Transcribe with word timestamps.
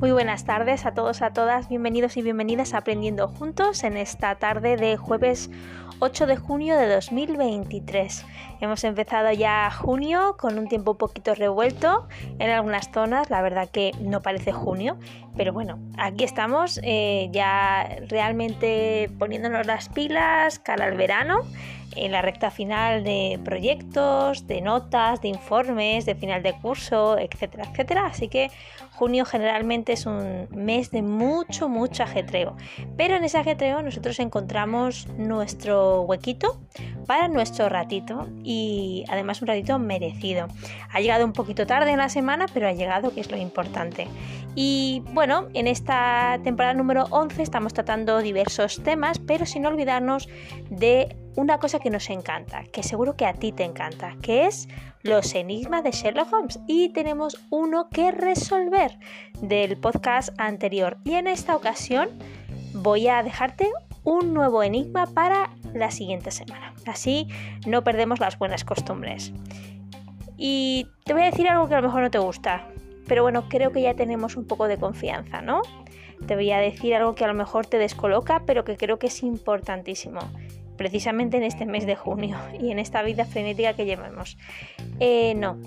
Muy 0.00 0.12
buenas 0.12 0.44
tardes 0.44 0.86
a 0.86 0.92
todos, 0.92 1.22
a 1.22 1.32
todas, 1.32 1.68
bienvenidos 1.68 2.16
y 2.16 2.22
bienvenidas 2.22 2.72
a 2.72 2.78
Aprendiendo 2.78 3.26
Juntos 3.26 3.82
en 3.82 3.96
esta 3.96 4.36
tarde 4.36 4.76
de 4.76 4.96
jueves 4.96 5.50
8 6.00 6.26
de 6.26 6.36
junio 6.36 6.76
de 6.76 6.88
2023. 6.88 8.24
Hemos 8.60 8.84
empezado 8.84 9.32
ya 9.32 9.70
junio 9.70 10.36
con 10.38 10.58
un 10.58 10.68
tiempo 10.68 10.92
un 10.92 10.96
poquito 10.96 11.34
revuelto 11.34 12.06
en 12.38 12.50
algunas 12.50 12.90
zonas, 12.92 13.30
la 13.30 13.42
verdad 13.42 13.68
que 13.68 13.92
no 14.00 14.22
parece 14.22 14.52
junio, 14.52 14.96
pero 15.36 15.52
bueno, 15.52 15.78
aquí 15.96 16.24
estamos 16.24 16.80
eh, 16.82 17.28
ya 17.32 17.98
realmente 18.08 19.10
poniéndonos 19.18 19.66
las 19.66 19.88
pilas 19.88 20.58
cara 20.58 20.84
al 20.84 20.96
verano 20.96 21.42
en 21.96 22.12
la 22.12 22.22
recta 22.22 22.50
final 22.50 23.02
de 23.02 23.40
proyectos, 23.44 24.46
de 24.46 24.60
notas, 24.60 25.20
de 25.20 25.28
informes, 25.28 26.06
de 26.06 26.14
final 26.14 26.42
de 26.42 26.52
curso, 26.54 27.18
etcétera, 27.18 27.64
etcétera. 27.70 28.06
Así 28.06 28.28
que 28.28 28.50
junio 28.98 29.24
generalmente 29.24 29.92
es 29.92 30.06
un 30.06 30.48
mes 30.50 30.90
de 30.90 31.02
mucho, 31.02 31.68
mucho 31.68 32.02
ajetreo. 32.02 32.56
Pero 32.96 33.14
en 33.14 33.22
ese 33.22 33.38
ajetreo 33.38 33.80
nosotros 33.80 34.18
encontramos 34.18 35.06
nuestro 35.16 36.02
huequito 36.02 36.60
para 37.06 37.28
nuestro 37.28 37.68
ratito 37.68 38.28
y 38.42 39.04
además 39.08 39.40
un 39.40 39.48
ratito 39.48 39.78
merecido. 39.78 40.48
Ha 40.90 41.00
llegado 41.00 41.24
un 41.24 41.32
poquito 41.32 41.64
tarde 41.64 41.92
en 41.92 41.98
la 41.98 42.08
semana, 42.08 42.46
pero 42.52 42.66
ha 42.66 42.72
llegado, 42.72 43.14
que 43.14 43.20
es 43.20 43.30
lo 43.30 43.36
importante. 43.36 44.08
Y 44.56 45.04
bueno, 45.12 45.46
en 45.54 45.68
esta 45.68 46.40
temporada 46.42 46.74
número 46.74 47.04
11 47.10 47.40
estamos 47.40 47.74
tratando 47.74 48.18
diversos 48.18 48.82
temas, 48.82 49.20
pero 49.20 49.46
sin 49.46 49.64
olvidarnos 49.64 50.28
de 50.70 51.16
una 51.38 51.58
cosa 51.58 51.78
que 51.78 51.88
nos 51.88 52.10
encanta, 52.10 52.64
que 52.64 52.82
seguro 52.82 53.14
que 53.16 53.24
a 53.24 53.32
ti 53.32 53.52
te 53.52 53.62
encanta, 53.62 54.16
que 54.22 54.46
es 54.46 54.68
los 55.02 55.36
enigmas 55.36 55.84
de 55.84 55.92
Sherlock 55.92 56.32
Holmes. 56.32 56.58
Y 56.66 56.88
tenemos 56.88 57.38
uno 57.50 57.88
que 57.90 58.10
resolver 58.10 58.98
del 59.40 59.76
podcast 59.76 60.30
anterior. 60.38 60.98
Y 61.04 61.14
en 61.14 61.28
esta 61.28 61.54
ocasión 61.54 62.08
voy 62.72 63.06
a 63.06 63.22
dejarte 63.22 63.70
un 64.02 64.34
nuevo 64.34 64.64
enigma 64.64 65.06
para 65.06 65.50
la 65.74 65.92
siguiente 65.92 66.32
semana. 66.32 66.74
Así 66.86 67.28
no 67.68 67.84
perdemos 67.84 68.18
las 68.18 68.36
buenas 68.36 68.64
costumbres. 68.64 69.32
Y 70.36 70.88
te 71.04 71.12
voy 71.12 71.22
a 71.22 71.26
decir 71.26 71.46
algo 71.46 71.68
que 71.68 71.76
a 71.76 71.80
lo 71.80 71.86
mejor 71.86 72.02
no 72.02 72.10
te 72.10 72.18
gusta, 72.18 72.66
pero 73.06 73.22
bueno, 73.22 73.48
creo 73.48 73.70
que 73.70 73.80
ya 73.80 73.94
tenemos 73.94 74.36
un 74.36 74.44
poco 74.44 74.66
de 74.66 74.76
confianza, 74.76 75.40
¿no? 75.40 75.62
Te 76.26 76.34
voy 76.34 76.50
a 76.50 76.58
decir 76.58 76.96
algo 76.96 77.14
que 77.14 77.22
a 77.22 77.28
lo 77.28 77.34
mejor 77.34 77.66
te 77.66 77.78
descoloca, 77.78 78.42
pero 78.44 78.64
que 78.64 78.76
creo 78.76 78.98
que 78.98 79.06
es 79.06 79.22
importantísimo 79.22 80.18
precisamente 80.78 81.36
en 81.36 81.42
este 81.42 81.66
mes 81.66 81.84
de 81.84 81.96
junio 81.96 82.38
y 82.58 82.70
en 82.70 82.78
esta 82.78 83.02
vida 83.02 83.26
frenética 83.26 83.74
que 83.74 83.84
llevamos. 83.84 84.38
Eh, 85.00 85.34
no, 85.34 85.58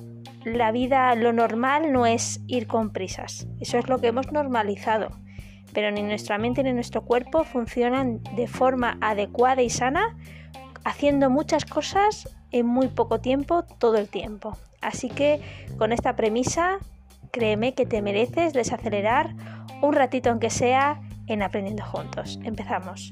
la 0.44 0.72
vida, 0.72 1.14
lo 1.14 1.34
normal 1.34 1.94
no 1.94 2.08
es 2.08 2.42
ir 2.48 2.66
con 2.66 2.92
prisas, 2.92 3.48
eso 3.60 3.78
es 3.78 3.88
lo 3.88 4.00
que 4.00 4.08
hemos 4.08 4.32
normalizado, 4.32 5.10
pero 5.74 5.92
ni 5.92 6.02
nuestra 6.02 6.40
mente 6.40 6.64
ni 6.64 6.74
nuestro 6.74 7.04
cuerpo 7.04 7.44
funcionan 7.44 8.24
de 8.36 8.48
forma 8.48 8.98
adecuada 9.02 9.62
y 9.62 9.70
sana 9.70 10.18
haciendo 10.84 11.30
muchas 11.30 11.66
cosas 11.66 12.28
en 12.52 12.66
muy 12.66 12.88
poco 12.88 13.20
tiempo, 13.20 13.64
todo 13.64 13.98
el 13.98 14.08
tiempo. 14.08 14.58
Así 14.82 15.10
que 15.10 15.40
con 15.78 15.92
esta 15.94 16.16
premisa, 16.16 16.80
créeme 17.32 17.74
que 17.76 17.86
te 17.86 18.02
mereces 18.02 18.54
desacelerar 18.54 19.36
un 19.82 19.94
ratito 19.94 20.30
aunque 20.30 20.50
sea 20.50 21.02
en 21.28 21.44
aprendiendo 21.44 21.86
juntos. 21.86 22.40
Empezamos. 22.44 23.12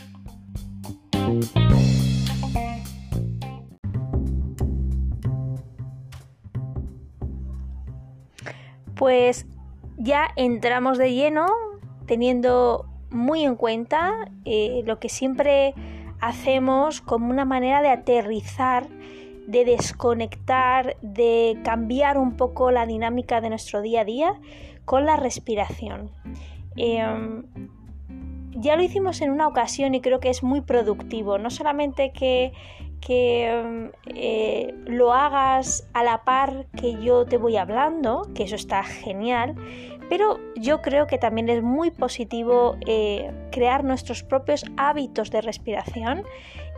Pues 9.00 9.48
ya 9.98 10.28
entramos 10.36 10.98
de 10.98 11.14
lleno 11.14 11.46
teniendo 12.06 12.86
muy 13.10 13.46
en 13.46 13.56
cuenta 13.56 14.30
eh, 14.44 14.84
lo 14.86 15.00
que 15.00 15.08
siempre 15.08 15.74
hacemos 16.20 17.00
como 17.00 17.30
una 17.30 17.46
manera 17.46 17.82
de 17.82 17.88
aterrizar, 17.88 18.90
de 19.48 19.64
desconectar, 19.64 20.98
de 21.02 21.58
cambiar 21.64 22.18
un 22.18 22.36
poco 22.36 22.72
la 22.72 22.86
dinámica 22.86 23.40
de 23.40 23.48
nuestro 23.48 23.82
día 23.82 24.02
a 24.02 24.06
día 24.06 24.34
con 24.84 25.06
la 25.06 25.16
respiración. 25.16 26.12
Em, 26.76 27.46
ya 28.52 28.76
lo 28.76 28.84
hicimos 28.84 29.22
en 29.22 29.32
una 29.32 29.48
ocasión 29.48 29.96
y 29.96 30.02
creo 30.02 30.20
que 30.20 30.30
es 30.30 30.44
muy 30.44 30.60
productivo. 30.60 31.38
No 31.38 31.50
solamente 31.50 32.12
que, 32.12 32.52
que 33.00 33.92
eh, 34.08 34.74
lo 34.86 35.14
hagas 35.14 35.88
a 35.94 36.04
la 36.04 36.24
par 36.24 36.66
que 36.76 37.02
yo 37.02 37.26
te 37.26 37.38
voy 37.38 37.58
hablando, 37.58 38.30
que 38.36 38.44
eso 38.44 38.56
está 38.56 38.84
genial, 38.84 39.56
pero 40.10 40.40
yo 40.56 40.82
creo 40.82 41.08
que 41.08 41.18
también 41.18 41.50
es 41.50 41.62
muy 41.62 41.92
positivo 41.92 42.76
eh, 42.88 43.32
crear 43.52 43.84
nuestros 43.84 44.24
propios 44.24 44.66
hábitos 44.76 45.30
de 45.30 45.42
respiración 45.42 46.24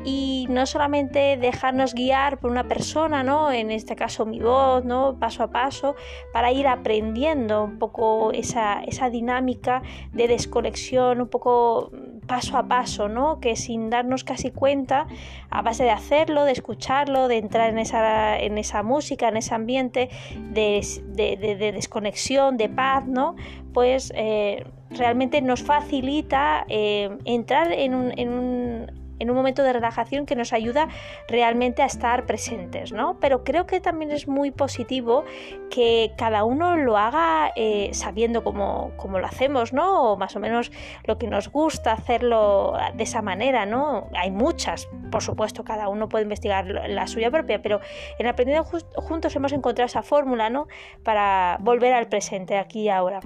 y 0.03 0.47
no 0.49 0.65
solamente 0.65 1.37
dejarnos 1.37 1.93
guiar 1.93 2.39
por 2.39 2.51
una 2.51 2.67
persona, 2.67 3.23
¿no? 3.23 3.51
En 3.51 3.71
este 3.71 3.95
caso 3.95 4.25
mi 4.25 4.39
voz, 4.39 4.83
¿no? 4.83 5.17
Paso 5.19 5.43
a 5.43 5.51
paso, 5.51 5.95
para 6.33 6.51
ir 6.51 6.67
aprendiendo 6.67 7.63
un 7.63 7.79
poco 7.79 8.31
esa, 8.31 8.83
esa 8.83 9.09
dinámica 9.09 9.81
de 10.11 10.27
desconexión, 10.27 11.21
un 11.21 11.27
poco 11.27 11.91
paso 12.27 12.57
a 12.57 12.67
paso, 12.67 13.09
¿no? 13.09 13.39
Que 13.39 13.55
sin 13.55 13.89
darnos 13.89 14.23
casi 14.23 14.51
cuenta, 14.51 15.07
a 15.49 15.61
base 15.61 15.83
de 15.83 15.91
hacerlo, 15.91 16.45
de 16.45 16.53
escucharlo, 16.53 17.27
de 17.27 17.37
entrar 17.37 17.69
en 17.69 17.79
esa, 17.79 18.39
en 18.39 18.57
esa 18.57 18.83
música, 18.83 19.27
en 19.27 19.37
ese 19.37 19.53
ambiente 19.53 20.09
de, 20.51 20.81
de, 21.07 21.71
desconexión, 21.71 22.57
de 22.57 22.69
paz, 22.69 23.05
¿no? 23.05 23.35
Pues 23.73 24.11
eh, 24.15 24.65
realmente 24.89 25.41
nos 25.41 25.63
facilita 25.63 26.65
eh, 26.67 27.17
entrar 27.25 27.71
en 27.71 27.95
un, 27.95 28.17
en 28.17 28.29
un 28.29 29.00
en 29.21 29.29
un 29.29 29.35
momento 29.35 29.63
de 29.63 29.71
relajación 29.71 30.25
que 30.25 30.35
nos 30.35 30.51
ayuda 30.51 30.87
realmente 31.27 31.81
a 31.81 31.85
estar 31.85 32.25
presentes, 32.25 32.91
¿no? 32.91 33.19
Pero 33.19 33.43
creo 33.43 33.65
que 33.65 33.79
también 33.79 34.11
es 34.11 34.27
muy 34.27 34.51
positivo 34.51 35.23
que 35.69 36.11
cada 36.17 36.43
uno 36.43 36.75
lo 36.75 36.97
haga 36.97 37.51
eh, 37.55 37.91
sabiendo 37.93 38.43
cómo, 38.43 38.91
cómo, 38.97 39.19
lo 39.19 39.27
hacemos, 39.27 39.73
¿no? 39.73 40.11
O 40.11 40.17
más 40.17 40.35
o 40.35 40.39
menos 40.39 40.71
lo 41.05 41.17
que 41.17 41.27
nos 41.27 41.49
gusta 41.49 41.93
hacerlo 41.93 42.73
de 42.95 43.03
esa 43.03 43.21
manera, 43.21 43.65
¿no? 43.65 44.09
Hay 44.15 44.31
muchas, 44.31 44.89
por 45.11 45.21
supuesto, 45.21 45.63
cada 45.63 45.87
uno 45.87 46.09
puede 46.09 46.23
investigar 46.23 46.65
la 46.65 47.07
suya 47.07 47.29
propia, 47.29 47.61
pero 47.61 47.79
en 48.17 48.27
Aprendiendo 48.27 48.63
Juntos 48.95 49.35
hemos 49.35 49.51
encontrado 49.51 49.85
esa 49.85 50.01
fórmula, 50.01 50.49
¿no? 50.49 50.67
Para 51.03 51.57
volver 51.61 51.93
al 51.93 52.07
presente, 52.07 52.57
aquí 52.57 52.83
y 52.83 52.89
ahora. 52.89 53.19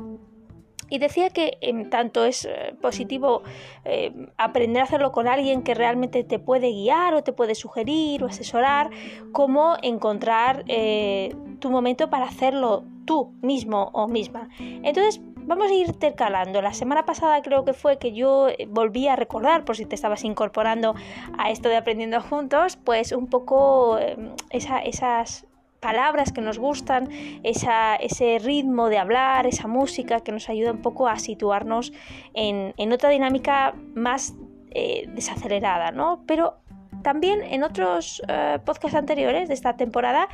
Y 0.90 1.00
decía 1.00 1.30
que 1.30 1.58
en 1.62 1.90
tanto 1.90 2.26
es 2.26 2.46
eh, 2.46 2.76
positivo 2.82 3.44
eh, 3.84 4.14
aprender 4.38 4.82
a 4.82 4.86
hacerlo 4.86 5.12
con 5.12 5.28
alguien 5.28 5.64
que 5.64 5.74
realmente 5.74 6.24
te 6.24 6.40
puede 6.40 6.72
guiar 6.72 7.14
o 7.16 7.24
te 7.24 7.34
puede 7.34 7.56
sugerir 7.56 8.24
o 8.24 8.28
asesorar, 8.28 8.90
como 9.32 9.78
encontrar 9.82 10.64
eh, 10.68 11.36
tu 11.60 11.72
momento 11.72 12.10
para 12.10 12.26
hacerlo 12.26 12.84
tú 13.06 13.34
mismo 13.42 13.90
o 13.94 14.08
misma. 14.08 14.50
Entonces, 14.60 15.22
vamos 15.38 15.70
a 15.70 15.74
ir 15.74 15.88
intercalando. 15.88 16.62
La 16.62 16.74
semana 16.74 17.06
pasada 17.06 17.42
creo 17.42 17.66
que 17.66 17.74
fue 17.74 17.98
que 17.98 18.14
yo 18.14 18.48
volví 18.70 19.08
a 19.08 19.16
recordar, 19.16 19.66
por 19.66 19.76
si 19.76 19.86
te 19.86 19.96
estabas 19.96 20.24
incorporando 20.24 20.96
a 21.38 21.52
esto 21.52 21.70
de 21.70 21.78
aprendiendo 21.78 22.22
juntos, 22.22 22.78
pues 22.78 23.12
un 23.12 23.28
poco 23.28 24.00
esas 24.50 25.46
palabras 25.86 26.32
que 26.32 26.42
nos 26.42 26.58
gustan, 26.58 27.10
ese 27.44 28.40
ritmo 28.40 28.90
de 28.90 28.98
hablar, 28.98 29.46
esa 29.46 29.68
música 29.68 30.22
que 30.22 30.32
nos 30.32 30.50
ayuda 30.50 30.72
un 30.72 30.82
poco 30.82 31.08
a 31.08 31.20
situarnos 31.20 31.94
en, 32.34 32.92
otra 32.92 33.12
dinámica 33.12 33.76
más 33.94 34.34
eh, 34.72 35.08
desacelerada, 35.14 35.92
¿no? 35.92 36.24
Pero 36.26 36.56
también 37.04 37.44
en 37.44 37.62
otros 37.62 38.24
eh, 38.28 38.58
podcasts 38.66 38.98
anteriores 38.98 39.48
de 39.48 39.54
esta 39.54 39.78
temporada 39.78 40.28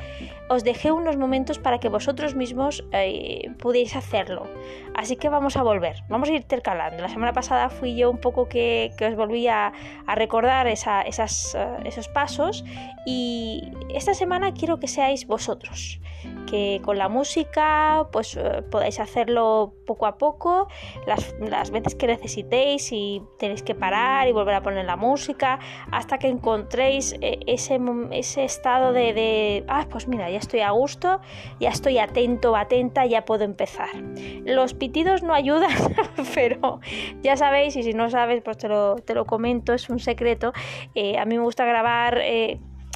os 0.48 0.64
dejé 0.64 0.90
unos 0.90 1.18
momentos 1.18 1.58
para 1.58 1.76
que 1.80 1.90
vosotros 1.90 2.34
mismos 2.34 2.82
eh, 2.92 3.50
pudierais 3.58 3.94
hacerlo. 3.94 4.46
Así 4.94 5.16
que 5.16 5.28
vamos 5.28 5.56
a 5.56 5.62
volver, 5.62 6.02
vamos 6.08 6.28
a 6.28 6.32
ir 6.32 6.38
intercalando. 6.38 7.02
La 7.02 7.08
semana 7.08 7.32
pasada 7.32 7.68
fui 7.70 7.96
yo 7.96 8.10
un 8.10 8.18
poco 8.18 8.48
que, 8.48 8.92
os 9.00 9.16
volví 9.16 9.48
a, 9.48 9.72
recordar 10.14 10.66
esas, 10.66 11.54
eh, 11.54 11.76
esos 11.84 12.08
pasos 12.08 12.64
y 13.06 13.72
esta 13.94 14.14
semana 14.14 14.52
quiero 14.52 14.78
que 14.78 14.88
seáis 14.88 15.26
vosotros 15.26 16.00
que 16.46 16.80
con 16.84 16.98
la 16.98 17.08
música 17.08 18.08
pues 18.12 18.36
eh, 18.36 18.62
podáis 18.70 19.00
hacerlo 19.00 19.74
poco 19.86 20.06
a 20.06 20.18
poco, 20.18 20.68
las, 21.06 21.70
veces 21.70 21.94
que 21.94 22.06
necesitéis 22.06 22.92
y 22.92 23.22
tenéis 23.38 23.62
que 23.62 23.74
parar 23.74 24.28
y 24.28 24.32
volver 24.32 24.54
a 24.54 24.62
poner 24.62 24.84
la 24.84 24.96
música 24.96 25.58
hasta 25.90 26.18
que 26.18 26.28
encontréis 26.28 27.14
eh, 27.20 27.40
ese, 27.46 27.80
ese 28.10 28.44
estado 28.44 28.92
de, 28.92 29.12
de, 29.12 29.64
ah, 29.68 29.86
pues 29.90 30.08
mira, 30.08 30.30
ya 30.30 30.38
estoy 30.38 30.60
a 30.60 30.70
gusto, 30.70 31.20
ya 31.58 31.70
estoy 31.70 31.98
atento, 31.98 32.54
atenta, 32.56 33.06
ya 33.06 33.24
puedo 33.24 33.44
empezar. 33.44 33.90
Los 34.44 34.74
pitidos 34.82 35.22
no 35.22 35.32
ayudan, 35.32 35.70
pero 36.34 36.80
ya 37.22 37.36
sabéis, 37.36 37.76
y 37.76 37.84
si 37.84 37.92
no 37.92 38.10
sabes, 38.10 38.42
pues 38.42 38.58
te 38.58 38.66
lo, 38.66 38.96
te 38.96 39.14
lo 39.14 39.26
comento, 39.26 39.72
es 39.72 39.88
un 39.88 40.00
secreto. 40.00 40.52
Eh, 40.96 41.18
a 41.18 41.24
mí 41.24 41.36
me 41.36 41.44
gusta 41.44 41.64
grabar 41.64 42.20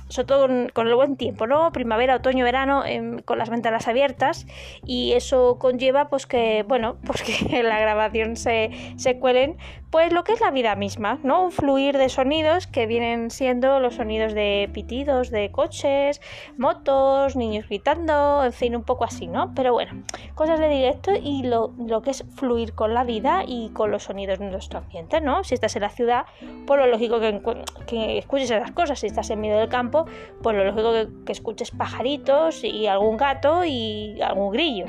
sobre 0.09 0.27
todo 0.27 0.49
con, 0.73 0.87
el 0.87 0.95
buen 0.95 1.17
tiempo, 1.17 1.47
¿no? 1.47 1.73
Primavera, 1.73 2.17
otoño, 2.17 2.45
verano, 2.45 2.85
em, 2.85 3.19
con 3.21 3.39
las 3.39 3.51
ventanas 3.51 3.89
abiertas 3.89 4.47
y 4.85 5.13
eso 5.13 5.59
conlleva 5.59 6.09
pues 6.09 6.27
que, 6.27 6.65
bueno, 6.67 6.97
pues 7.07 7.23
que 7.23 7.63
la 7.63 7.79
grabación 7.81 8.37
se, 8.37 8.71
se 8.97 9.19
cuelen 9.19 9.57
pues 9.97 10.13
lo 10.13 10.25
que 10.25 10.35
es 10.35 10.43
la 10.43 10.51
vida 10.51 10.77
misma, 10.77 11.19
¿no? 11.23 11.45
Un 11.45 11.53
fluir 11.53 11.97
de 11.97 12.11
sonidos 12.11 12.67
que 12.67 12.85
vienen 12.85 13.31
siendo 13.31 13.81
los 13.81 13.95
sonidos 13.95 14.35
de 14.35 14.69
pitidos 14.75 15.31
de 15.31 15.51
coches, 15.51 16.21
motos, 16.59 17.35
niños 17.35 17.67
gritando, 17.67 18.45
en 18.45 18.53
fin, 18.53 18.77
un 18.77 18.83
poco 18.83 19.05
así, 19.05 19.27
¿no? 19.27 19.55
Pero 19.55 19.73
bueno, 19.73 20.03
cosas 20.35 20.61
de 20.61 20.69
directo 20.69 21.13
y 21.15 21.45
lo, 21.45 21.73
que 22.03 22.11
es 22.11 22.27
fluir 22.35 22.75
con 22.75 22.93
la 22.93 23.05
vida 23.05 23.45
y 23.47 23.71
con 23.71 23.91
los 23.91 24.03
sonidos 24.03 24.39
de 24.39 24.51
nuestro 24.51 24.81
ambiente, 24.81 25.23
¿no? 25.23 25.45
Si 25.45 25.55
estás 25.55 25.75
en 25.77 25.81
la 25.81 25.89
ciudad, 25.89 26.27
pues 26.67 26.79
lo 26.79 26.87
lógico 26.89 27.19
que, 27.19 27.41
que 27.87 28.19
escuches 28.19 28.51
esas 28.51 28.73
cosas, 28.73 28.99
si 28.99 29.07
estás 29.07 29.31
en 29.31 29.41
medio 29.41 29.57
del 29.57 29.71
campo, 29.71 30.05
pues 30.43 30.55
lo 30.55 30.63
lógico 30.67 30.93
que 31.25 31.33
escuches 31.33 31.71
pajaritos 31.71 32.65
y 32.65 32.87
algún 32.87 33.17
gato 33.17 33.65
y 33.65 34.21
algún 34.21 34.53
grillo, 34.53 34.85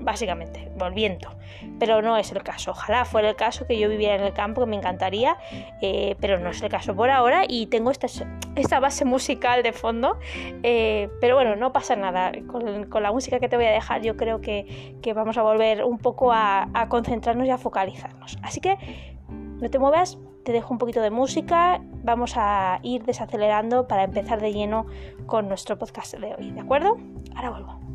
básicamente, 0.00 0.70
volviendo 0.76 1.30
pero 1.78 2.02
no 2.02 2.16
es 2.16 2.32
el 2.32 2.42
caso. 2.42 2.72
Ojalá 2.72 3.04
fuera 3.04 3.30
el 3.30 3.36
caso 3.36 3.66
que 3.66 3.78
yo 3.78 3.88
viviera 3.88 4.14
en 4.14 4.22
el 4.22 4.32
campo, 4.32 4.62
que 4.62 4.66
me 4.66 4.76
encantaría, 4.76 5.36
eh, 5.80 6.16
pero 6.20 6.38
no 6.38 6.50
es 6.50 6.62
el 6.62 6.68
caso 6.68 6.94
por 6.94 7.10
ahora 7.10 7.44
y 7.48 7.66
tengo 7.66 7.90
esta, 7.90 8.06
esta 8.56 8.80
base 8.80 9.04
musical 9.04 9.62
de 9.62 9.72
fondo, 9.72 10.18
eh, 10.62 11.08
pero 11.20 11.34
bueno, 11.34 11.56
no 11.56 11.72
pasa 11.72 11.96
nada. 11.96 12.32
Con, 12.46 12.88
la 13.00 13.12
música 13.12 13.40
que 13.40 13.48
te 13.48 13.56
voy 13.56 13.64
a 13.64 13.70
dejar 13.70 14.02
yo 14.02 14.16
creo 14.16 14.40
que, 14.40 15.00
vamos 15.14 15.36
a 15.38 15.42
volver 15.42 15.84
un 15.84 15.98
poco 15.98 16.32
a, 16.32 16.68
a 16.74 16.88
concentrarnos 16.88 17.46
y 17.46 17.50
a 17.50 17.58
focalizarnos. 17.58 18.38
Así 18.42 18.60
que 18.60 18.76
no 19.28 19.68
te 19.70 19.78
muevas, 19.78 20.18
te 20.44 20.52
dejo 20.52 20.72
un 20.72 20.78
poquito 20.78 21.00
de 21.00 21.10
música, 21.10 21.80
vamos 22.02 22.34
a 22.36 22.78
ir 22.82 23.04
desacelerando 23.04 23.88
para 23.88 24.04
empezar 24.04 24.40
de 24.40 24.52
lleno 24.52 24.86
con 25.26 25.48
nuestro 25.48 25.78
podcast 25.78 26.14
de 26.14 26.34
hoy, 26.34 26.50
¿de 26.50 26.60
acuerdo? 26.60 26.96
Ahora 27.34 27.50
vuelvo. 27.50 27.89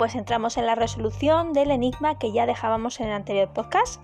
Pues 0.00 0.14
entramos 0.14 0.56
en 0.56 0.64
la 0.64 0.76
resolución 0.76 1.52
del 1.52 1.70
enigma 1.70 2.18
que 2.18 2.32
ya 2.32 2.46
dejábamos 2.46 3.00
en 3.00 3.08
el 3.08 3.12
anterior 3.12 3.50
podcast. 3.52 4.02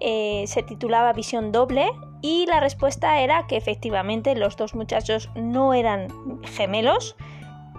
Eh, 0.00 0.44
se 0.46 0.62
titulaba 0.62 1.12
Visión 1.12 1.52
Doble 1.52 1.90
y 2.22 2.46
la 2.46 2.58
respuesta 2.58 3.20
era 3.20 3.46
que 3.46 3.58
efectivamente 3.58 4.34
los 4.34 4.56
dos 4.56 4.74
muchachos 4.74 5.28
no 5.34 5.74
eran 5.74 6.08
gemelos, 6.42 7.16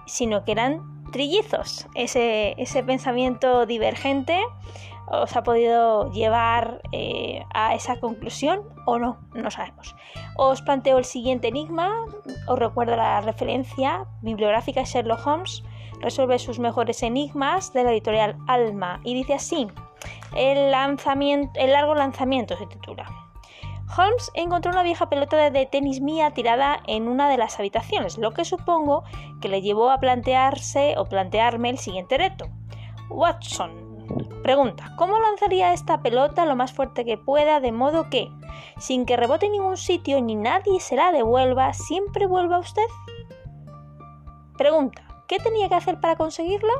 sino 0.06 0.46
que 0.46 0.52
eran 0.52 0.84
trillizos. 1.12 1.88
Ese, 1.96 2.56
pensamiento 2.86 3.66
divergente 3.66 4.40
os 5.08 5.36
ha 5.36 5.42
podido 5.42 6.12
llevar 6.12 6.84
eh, 6.92 7.44
a 7.56 7.74
esa 7.74 8.00
conclusión 8.00 8.62
o 8.86 9.00
no, 9.00 9.18
no 9.34 9.50
sabemos. 9.50 9.96
Os 10.36 10.62
planteo 10.62 11.00
el 11.00 11.06
siguiente 11.06 11.48
enigma, 11.48 12.06
os 12.48 12.60
recuerdo 12.60 12.96
la 12.98 13.20
referencia 13.22 14.06
bibliográfica 14.22 14.84
Sherlock 14.84 15.26
Holmes 15.26 15.64
resuelve 16.02 16.40
sus 16.40 16.60
mejores 16.60 17.04
enigmas 17.04 17.74
de 17.74 17.84
la 17.84 17.92
editorial 17.92 18.38
Alma 18.48 19.00
y 19.04 19.14
dice 19.14 19.36
así, 19.36 19.68
el, 20.36 20.72
lanzamiento, 20.72 21.60
el 21.60 21.72
largo 21.72 21.96
lanzamiento 21.96 22.58
se 22.58 22.68
titula. 22.68 23.06
Holmes 23.98 24.32
encontró 24.34 24.72
una 24.72 24.84
vieja 24.84 25.10
pelota 25.10 25.50
de 25.50 25.66
tenis 25.66 26.02
mía 26.02 26.32
tirada 26.32 26.82
en 26.88 27.08
una 27.08 27.30
de 27.30 27.38
las 27.38 27.58
habitaciones, 27.58 28.18
lo 28.18 28.32
que 28.32 28.44
supongo 28.44 29.04
que 29.42 29.48
le 29.48 29.62
llevó 29.62 29.90
a 29.90 30.00
plantearse 30.00 30.96
o 30.98 31.06
plantearme 31.06 31.70
el 31.70 31.78
siguiente 31.78 32.18
reto. 32.18 32.48
Watson 33.10 33.88
pregunta, 34.48 34.94
¿cómo 34.96 35.20
lanzaría 35.20 35.74
esta 35.74 36.02
pelota 36.02 36.46
lo 36.46 36.56
más 36.56 36.72
fuerte 36.72 37.04
que 37.04 37.18
pueda 37.18 37.60
de 37.60 37.72
modo 37.72 38.10
que, 38.10 38.32
sin 38.78 39.06
que 39.06 39.18
rebote 39.18 39.48
en 39.48 39.54
ningún 39.54 39.78
sitio 39.78 40.22
ni 40.22 40.36
nadie 40.36 40.80
se 40.80 40.96
la 40.96 41.12
devuelva, 41.12 41.74
siempre 41.74 42.28
vuelva 42.28 42.58
a 42.58 42.60
usted? 42.60 42.88
Pregunta, 44.58 45.07
¿Qué 45.28 45.40
tenía 45.40 45.68
que 45.68 45.76
hacer 45.76 46.00
para 46.00 46.16
conseguirlo? 46.16 46.72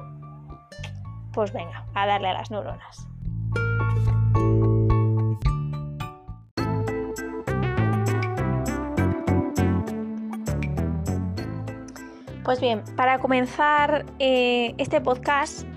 Pues 1.34 1.52
venga, 1.52 1.86
a 1.94 2.08
darle 2.08 2.30
a 2.30 2.34
las 2.34 2.50
neuronas. 2.50 3.06
Pues 12.46 12.62
bien, 12.62 12.82
para 12.96 13.20
comenzar 13.20 14.06
eh, 14.20 14.74
este 14.78 15.02
podcast, 15.02 15.68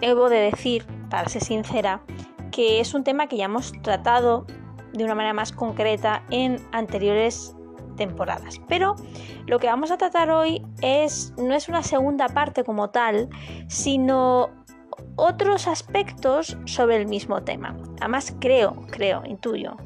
debo 0.00 0.28
de 0.28 0.38
decir, 0.38 0.86
para 1.10 1.28
ser 1.28 1.42
sincera, 1.42 2.02
que 2.52 2.78
es 2.78 2.94
un 2.94 3.02
tema 3.02 3.26
que 3.26 3.36
ya 3.36 3.46
hemos 3.46 3.72
tratado 3.82 4.46
de 4.92 5.02
una 5.02 5.16
manera 5.16 5.34
más 5.34 5.50
concreta 5.50 6.22
en 6.30 6.64
anteriores 6.70 7.56
temporadas. 7.98 8.60
Pero 8.68 8.96
lo 9.46 9.58
que 9.58 9.66
vamos 9.66 9.90
a 9.90 9.98
tratar 9.98 10.30
hoy 10.30 10.64
es 10.80 11.34
no 11.36 11.54
es 11.54 11.68
una 11.68 11.82
segunda 11.82 12.28
parte 12.28 12.64
como 12.64 12.90
tal, 12.90 13.28
sino 13.68 14.50
otros 15.16 15.68
aspectos 15.68 16.56
sobre 16.64 16.96
el 16.96 17.06
mismo 17.06 17.42
tema. 17.42 17.76
Además 18.00 18.34
creo, 18.40 18.86
creo, 18.90 19.22
intuyo 19.26 19.76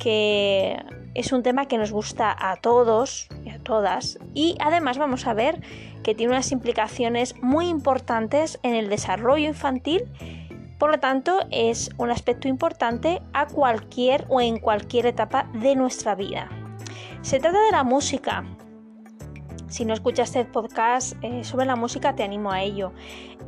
que 0.00 0.82
es 1.14 1.30
un 1.30 1.42
tema 1.42 1.66
que 1.66 1.76
nos 1.76 1.92
gusta 1.92 2.34
a 2.38 2.56
todos 2.56 3.28
y 3.44 3.50
a 3.50 3.58
todas 3.58 4.18
y 4.32 4.56
además 4.60 4.96
vamos 4.96 5.26
a 5.26 5.34
ver 5.34 5.60
que 6.02 6.14
tiene 6.14 6.32
unas 6.32 6.52
implicaciones 6.52 7.34
muy 7.42 7.68
importantes 7.68 8.58
en 8.62 8.74
el 8.74 8.88
desarrollo 8.88 9.46
infantil 9.46 10.08
por 10.80 10.90
lo 10.90 10.98
tanto, 10.98 11.40
es 11.50 11.90
un 11.98 12.10
aspecto 12.10 12.48
importante 12.48 13.20
a 13.34 13.46
cualquier 13.46 14.24
o 14.30 14.40
en 14.40 14.58
cualquier 14.58 15.04
etapa 15.04 15.46
de 15.52 15.76
nuestra 15.76 16.14
vida. 16.14 16.48
Se 17.22 17.38
trata 17.38 17.60
de 17.66 17.72
la 17.72 17.84
música. 17.84 18.44
Si 19.68 19.84
no 19.84 19.92
escuchaste 19.92 20.40
el 20.40 20.46
podcast 20.46 21.12
eh, 21.22 21.44
sobre 21.44 21.66
la 21.66 21.76
música, 21.76 22.14
te 22.14 22.22
animo 22.22 22.50
a 22.50 22.62
ello. 22.62 22.92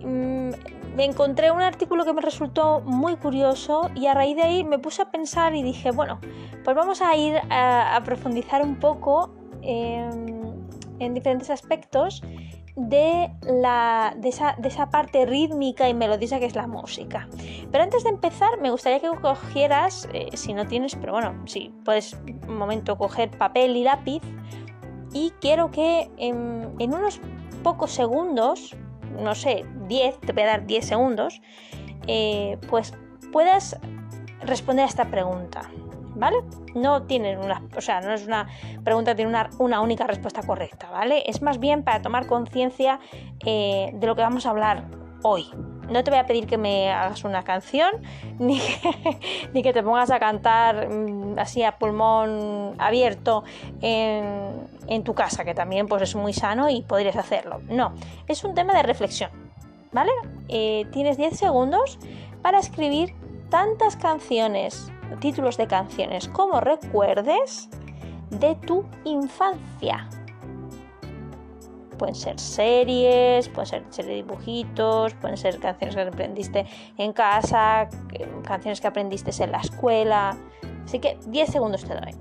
Mm, 0.05 0.51
me 0.95 1.05
encontré 1.05 1.51
un 1.51 1.63
artículo 1.63 2.05
que 2.05 2.13
me 2.13 2.21
resultó 2.21 2.81
muy 2.83 3.17
curioso 3.17 3.91
y 3.95 4.07
a 4.07 4.15
raíz 4.15 4.37
de 4.37 4.43
ahí 4.43 4.65
me 4.65 4.79
puse 4.79 5.03
a 5.03 5.11
pensar 5.11 5.55
y 5.55 5.63
dije, 5.63 5.91
bueno, 5.91 6.21
pues 6.65 6.77
vamos 6.77 7.01
a 7.01 7.17
ir 7.17 7.37
a, 7.51 8.01
profundizar 8.05 8.63
un 8.63 8.77
poco 8.77 9.35
en 9.63 11.15
diferentes 11.15 11.51
aspectos 11.51 12.23
de, 12.77 13.31
la, 13.43 14.15
de, 14.17 14.29
esa, 14.29 14.91
parte 14.91 15.27
rítmica 15.27 15.89
y 15.89 15.95
melodiosa 15.95 16.39
que 16.39 16.47
es 16.47 16.55
la 16.55 16.67
música. 16.67 17.29
Pero 17.71 17.85
antes 17.85 18.05
de 18.05 18.11
empezar, 18.11 18.61
me 18.61 18.71
gustaría 18.71 19.01
que 19.01 19.09
cogieras, 19.21 20.09
eh, 20.13 20.31
si 20.37 20.55
no 20.55 20.67
tienes, 20.67 20.97
pero 20.97 21.13
bueno, 21.13 21.35
sí, 21.47 21.73
puedes 21.85 22.15
un 22.49 22.57
momento 22.57 22.97
coger 22.97 23.31
papel 23.31 23.77
y 23.77 23.85
lápiz 23.85 24.23
y 25.13 25.33
quiero 25.41 25.71
que 25.71 26.11
en, 26.17 26.75
unos 26.79 27.21
pocos 27.63 27.93
segundos, 27.93 28.75
no 29.19 29.35
sé, 29.35 29.65
10, 29.89 30.21
te 30.21 30.33
voy 30.33 30.43
a 30.45 30.47
dar 30.47 30.67
10 30.67 30.87
segundos, 30.87 31.43
eh, 32.07 32.59
pues 32.69 32.95
puedas 33.33 33.79
responder 34.41 34.85
a 34.85 34.89
esta 34.89 35.05
pregunta. 35.11 35.71
¿Vale? 36.15 36.39
No 36.75 37.03
tienen 37.03 37.39
una, 37.39 37.63
o 37.77 37.81
sea, 37.81 38.01
no 38.01 38.13
es 38.13 38.27
una 38.27 38.49
pregunta, 38.85 39.15
tiene 39.15 39.29
una, 39.29 39.51
una 39.59 39.81
única 39.81 40.07
respuesta 40.07 40.43
correcta, 40.43 40.91
¿vale? 40.91 41.25
Es 41.27 41.43
más 41.43 41.59
bien 41.59 41.83
para 41.83 42.03
tomar 42.03 42.27
conciencia 42.27 43.01
eh, 43.45 43.91
de 43.95 44.07
lo 44.07 44.15
que 44.15 44.23
vamos 44.23 44.47
a 44.47 44.51
hablar 44.51 44.85
hoy, 45.23 45.47
no 45.89 46.03
te 46.05 46.11
voy 46.11 46.19
a 46.19 46.27
pedir 46.27 46.47
que 46.47 46.59
me 46.59 46.91
hagas 46.91 47.25
una 47.25 47.43
canción 47.43 47.91
ni 48.39 48.61
que, 49.53 49.63
que 49.63 49.73
te 49.73 49.83
pongas 49.83 50.11
a 50.11 50.19
cantar 50.19 50.89
mm, 50.89 51.39
así 51.39 51.63
a 51.63 51.79
pulmón 51.79 52.75
abierto 52.79 53.45
en, 53.81 54.69
en, 54.87 55.05
tu 55.05 55.15
casa, 55.15 55.45
que 55.45 55.55
también 55.55 55.87
pues, 55.87 56.03
es 56.03 56.15
muy 56.15 56.33
sano 56.33 56.69
y 56.69 56.83
podrías 56.83 57.17
hacerlo. 57.17 57.61
No, 57.69 57.93
es 58.27 58.45
un 58.45 58.55
tema 58.55 58.75
de 58.75 58.83
reflexión. 58.83 59.31
¿Vale? 59.93 60.11
Eh, 60.49 60.87
tienes 60.91 61.19
10 61.19 61.37
segundos 61.37 61.99
para 62.41 62.59
escribir 62.59 63.15
tantas 63.51 63.97
canciones, 63.97 64.91
títulos 65.21 65.57
de 65.57 65.67
canciones 65.67 66.29
como 66.29 66.61
recuerdes 66.61 67.69
de 68.31 68.55
tu 68.57 68.85
infancia 69.05 70.09
pueden 72.03 72.17
ser 72.17 72.41
series, 72.41 73.49
pueden 73.49 73.67
ser, 73.67 73.85
ser 73.91 74.07
dibujitos, 74.07 75.15
pueden 75.15 75.37
ser 75.37 75.61
canciones 75.61 75.95
que 75.95 76.03
aprendiste 76.03 76.67
en 76.99 77.13
casa, 77.13 77.89
canciones 78.43 78.81
que 78.81 78.89
aprendiste 78.89 79.31
en 79.41 79.53
la 79.53 79.59
escuela. 79.59 80.37
Así 80.85 80.99
que 80.99 81.17
10 81.29 81.49
segundos 81.49 81.85
te 81.85 81.95
doy. 81.95 82.13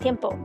Tiempo. 0.00 0.36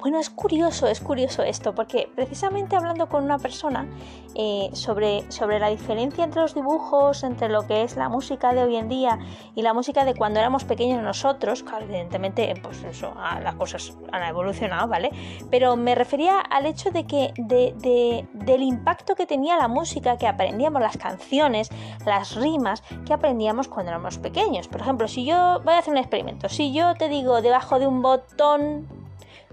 Bueno, 0.00 0.18
es 0.18 0.30
curioso, 0.30 0.86
es 0.86 0.98
curioso 0.98 1.42
esto, 1.42 1.74
porque 1.74 2.10
precisamente 2.14 2.74
hablando 2.74 3.06
con 3.10 3.22
una 3.22 3.38
persona 3.38 3.86
eh, 4.34 4.70
sobre, 4.72 5.30
sobre 5.30 5.58
la 5.58 5.68
diferencia 5.68 6.24
entre 6.24 6.40
los 6.40 6.54
dibujos, 6.54 7.22
entre 7.22 7.50
lo 7.50 7.66
que 7.66 7.82
es 7.82 7.96
la 7.96 8.08
música 8.08 8.54
de 8.54 8.62
hoy 8.62 8.76
en 8.76 8.88
día 8.88 9.18
y 9.54 9.60
la 9.60 9.74
música 9.74 10.06
de 10.06 10.14
cuando 10.14 10.40
éramos 10.40 10.64
pequeños 10.64 11.02
nosotros, 11.02 11.62
claro, 11.62 11.84
evidentemente, 11.84 12.54
pues 12.62 12.82
eso, 12.84 13.12
las 13.42 13.54
cosas 13.56 13.94
han 14.10 14.22
evolucionado, 14.22 14.88
¿vale? 14.88 15.10
Pero 15.50 15.76
me 15.76 15.94
refería 15.94 16.40
al 16.40 16.64
hecho 16.64 16.90
de 16.90 17.06
que 17.06 17.34
de, 17.36 18.26
del 18.32 18.62
impacto 18.62 19.14
que 19.14 19.26
tenía 19.26 19.58
la 19.58 19.68
música 19.68 20.16
que 20.16 20.26
aprendíamos, 20.26 20.80
las 20.80 20.96
canciones, 20.96 21.68
las 22.06 22.36
rimas 22.36 22.82
que 23.04 23.12
aprendíamos 23.12 23.68
cuando 23.68 23.90
éramos 23.90 24.16
pequeños. 24.16 24.66
Por 24.66 24.80
ejemplo, 24.80 25.08
si 25.08 25.26
yo 25.26 25.60
voy 25.62 25.74
a 25.74 25.78
hacer 25.78 25.92
un 25.92 25.98
experimento, 25.98 26.48
si 26.48 26.72
yo 26.72 26.94
te 26.94 27.10
digo 27.10 27.42
debajo 27.42 27.78
de 27.78 27.86
un 27.86 28.00
botón 28.00 28.99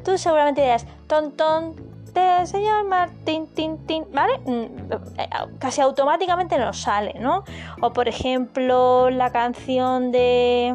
tú 0.04 0.18
seguramente 0.18 0.62
dirás, 0.62 0.86
ton, 1.08 1.32
ton, 1.34 1.76
de 2.14 2.48
señor 2.48 2.86
Martín, 2.86 3.48
tin, 3.54 3.78
tin, 3.86 4.06
¿vale? 4.12 4.40
Mm, 4.46 4.92
eh, 5.18 5.30
casi 5.60 5.82
automáticamente 5.82 6.58
nos 6.58 6.82
sale, 6.82 7.14
¿no? 7.20 7.44
O 7.82 7.92
por 7.92 8.08
ejemplo, 8.08 9.10
la 9.10 9.32
canción 9.32 10.12
de 10.12 10.74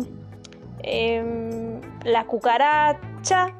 em, 0.83 1.81
La 2.05 2.25
cucaracha, 2.25 3.55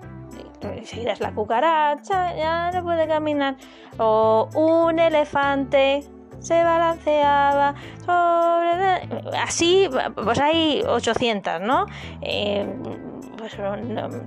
si 0.85 1.07
es 1.07 1.21
la 1.21 1.33
cucaracha, 1.33 2.37
ya 2.37 2.71
no 2.73 2.83
puede 2.83 3.07
caminar. 3.07 3.57
O 3.99 4.49
un 4.55 4.99
elefante 4.99 6.05
se 6.41 6.63
balanceaba 6.65 7.75
sobre... 8.05 9.39
Así, 9.39 9.89
pues 10.15 10.41
hay 10.41 10.83
800, 10.87 11.61
¿no? 11.61 11.87
Eh, 12.21 12.67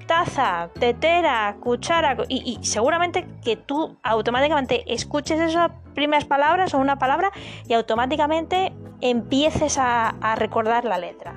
taza, 0.08 0.70
tetera, 0.80 1.56
cuchara, 1.60 2.18
y, 2.28 2.60
seguramente 2.64 3.28
que 3.44 3.56
tú 3.56 3.98
automáticamente 4.04 4.84
escuches 4.94 5.40
esas 5.40 5.72
primeras 5.94 6.26
palabras 6.26 6.74
o 6.74 6.78
una 6.78 6.98
palabra 6.98 7.32
y 7.68 7.74
automáticamente 7.74 8.74
empieces 9.02 9.78
a, 9.78 10.36
recordar 10.36 10.86
la 10.86 10.98
letra. 10.98 11.34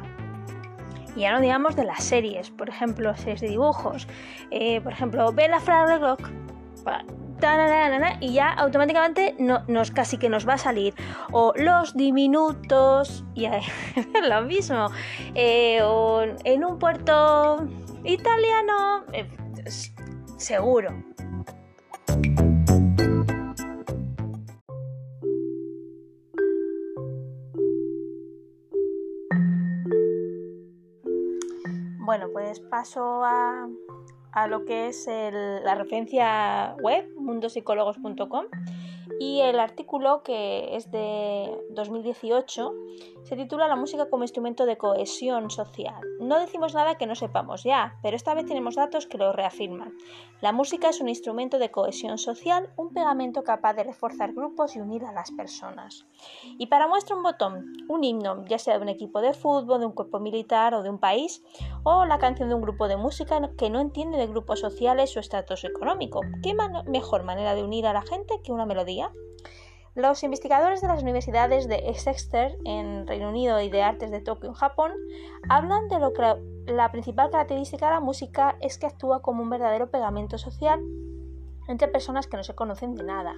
Y 1.16 1.20
ya 1.20 1.32
no 1.32 1.40
digamos 1.40 1.74
de 1.76 1.84
las 1.84 2.04
series, 2.04 2.50
por 2.50 2.68
ejemplo, 2.68 3.16
series 3.16 3.40
de 3.40 3.48
dibujos. 3.48 4.06
Eh, 4.50 4.80
por 4.80 4.92
ejemplo, 4.92 5.32
Bella 5.32 5.60
Flock 5.60 6.30
y 8.20 8.32
ya 8.32 8.50
automáticamente 8.50 9.34
no, 9.38 9.62
nos 9.68 9.90
casi 9.90 10.18
que 10.18 10.28
nos 10.28 10.48
va 10.48 10.54
a 10.54 10.58
salir. 10.58 10.94
O 11.32 11.52
los 11.56 11.94
diminutos 11.94 13.24
y 13.34 13.48
lo 14.28 14.42
mismo. 14.42 14.88
Eh, 15.34 15.80
o 15.82 16.22
en 16.44 16.64
un 16.64 16.78
puerto 16.78 17.68
italiano 18.04 19.04
eh, 19.12 19.28
seguro. 20.36 20.90
Bueno 32.00 32.28
pues 32.32 32.58
paso 32.60 33.22
a 33.22 33.68
a 34.32 34.46
lo 34.46 34.64
que 34.64 34.88
es 34.88 35.06
la 35.08 35.74
referencia 35.74 36.74
web 36.80 37.06
mundosicólogos.com 37.16 38.46
y 39.20 39.40
el 39.40 39.58
artículo 39.60 40.22
que 40.22 40.76
es 40.76 40.90
de 40.90 41.56
2018 41.70 42.72
se 43.22 43.36
titula 43.36 43.68
La 43.68 43.76
música 43.76 44.08
como 44.08 44.24
instrumento 44.24 44.66
de 44.66 44.78
cohesión 44.78 45.50
social. 45.50 46.00
No 46.20 46.38
decimos 46.40 46.74
nada 46.74 46.96
que 46.96 47.06
no 47.06 47.14
sepamos 47.14 47.64
ya, 47.64 47.98
pero 48.02 48.16
esta 48.16 48.34
vez 48.34 48.46
tenemos 48.46 48.76
datos 48.76 49.06
que 49.06 49.18
lo 49.18 49.32
reafirman. 49.32 49.94
La 50.40 50.52
música 50.52 50.88
es 50.88 51.00
un 51.00 51.08
instrumento 51.08 51.58
de 51.58 51.70
cohesión 51.70 52.16
social, 52.16 52.72
un 52.76 52.92
pegamento 52.92 53.42
capaz 53.42 53.74
de 53.74 53.84
reforzar 53.84 54.32
grupos 54.32 54.76
y 54.76 54.80
unir 54.80 55.04
a 55.04 55.12
las 55.12 55.30
personas. 55.30 56.06
Y 56.58 56.66
para 56.66 56.88
muestra 56.88 57.16
un 57.16 57.22
botón, 57.22 57.72
un 57.88 58.04
himno, 58.04 58.44
ya 58.46 58.58
sea 58.58 58.76
de 58.76 58.82
un 58.82 58.88
equipo 58.88 59.20
de 59.20 59.34
fútbol, 59.34 59.80
de 59.80 59.86
un 59.86 59.92
cuerpo 59.92 60.20
militar 60.20 60.74
o 60.74 60.82
de 60.82 60.90
un 60.90 60.98
país, 60.98 61.42
o 61.82 62.04
la 62.04 62.18
canción 62.18 62.48
de 62.48 62.54
un 62.54 62.62
grupo 62.62 62.88
de 62.88 62.96
música 62.96 63.40
que 63.56 63.70
no 63.70 63.80
entiende 63.80 64.18
de 64.18 64.26
grupos 64.26 64.60
sociales 64.60 65.16
o 65.16 65.20
estatus 65.20 65.64
económico. 65.64 66.20
¿Qué 66.42 66.54
mejor 66.86 67.24
manera 67.24 67.54
de 67.54 67.62
unir 67.62 67.86
a 67.86 67.92
la 67.92 68.02
gente 68.02 68.40
que 68.42 68.52
una 68.52 68.66
melodía? 68.66 68.97
Los 69.94 70.22
investigadores 70.22 70.80
de 70.80 70.88
las 70.88 71.02
universidades 71.02 71.66
de 71.66 71.76
Exeter 71.88 72.56
en 72.64 73.06
Reino 73.06 73.30
Unido 73.30 73.60
y 73.60 73.68
de 73.68 73.82
Artes 73.82 74.10
de 74.10 74.20
Tokio 74.20 74.50
en 74.50 74.54
Japón 74.54 74.92
hablan 75.48 75.88
de 75.88 75.98
lo 75.98 76.12
que 76.12 76.22
la 76.72 76.92
principal 76.92 77.30
característica 77.30 77.86
de 77.86 77.94
la 77.94 78.00
música 78.00 78.56
es 78.60 78.78
que 78.78 78.86
actúa 78.86 79.22
como 79.22 79.42
un 79.42 79.50
verdadero 79.50 79.90
pegamento 79.90 80.38
social 80.38 80.80
entre 81.66 81.88
personas 81.88 82.26
que 82.26 82.36
no 82.36 82.44
se 82.44 82.54
conocen 82.54 82.94
de 82.94 83.04
nada. 83.04 83.34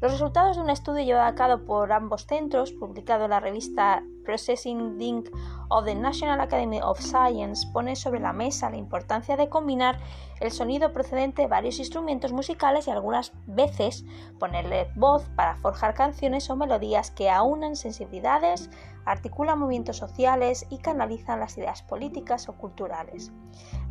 Los 0.00 0.12
resultados 0.12 0.56
de 0.56 0.62
un 0.62 0.70
estudio 0.70 1.04
llevado 1.04 1.28
a 1.28 1.34
cabo 1.34 1.64
por 1.64 1.90
ambos 1.92 2.26
centros, 2.26 2.72
publicado 2.72 3.24
en 3.24 3.30
la 3.30 3.40
revista 3.40 4.04
Processing 4.26 4.98
Ding 4.98 5.24
of 5.68 5.84
the 5.84 5.94
National 5.94 6.40
Academy 6.40 6.80
of 6.82 7.00
Science, 7.00 7.66
pone 7.72 7.96
sobre 7.96 8.20
la 8.20 8.32
mesa 8.32 8.68
la 8.68 8.76
importancia 8.76 9.36
de 9.36 9.48
combinar 9.48 9.98
el 10.40 10.50
sonido 10.50 10.92
procedente 10.92 11.42
de 11.42 11.48
varios 11.48 11.78
instrumentos 11.78 12.32
musicales 12.32 12.86
y 12.86 12.90
algunas 12.90 13.32
veces 13.46 14.04
ponerle 14.38 14.90
voz 14.96 15.28
para 15.34 15.56
forjar 15.56 15.94
canciones 15.94 16.50
o 16.50 16.56
melodías 16.56 17.10
que 17.10 17.30
aunan 17.30 17.76
sensibilidades, 17.76 18.68
articulan 19.06 19.58
movimientos 19.58 19.96
sociales 19.96 20.66
y 20.68 20.78
canalizan 20.78 21.40
las 21.40 21.56
ideas 21.56 21.82
políticas 21.82 22.48
o 22.48 22.54
culturales. 22.54 23.32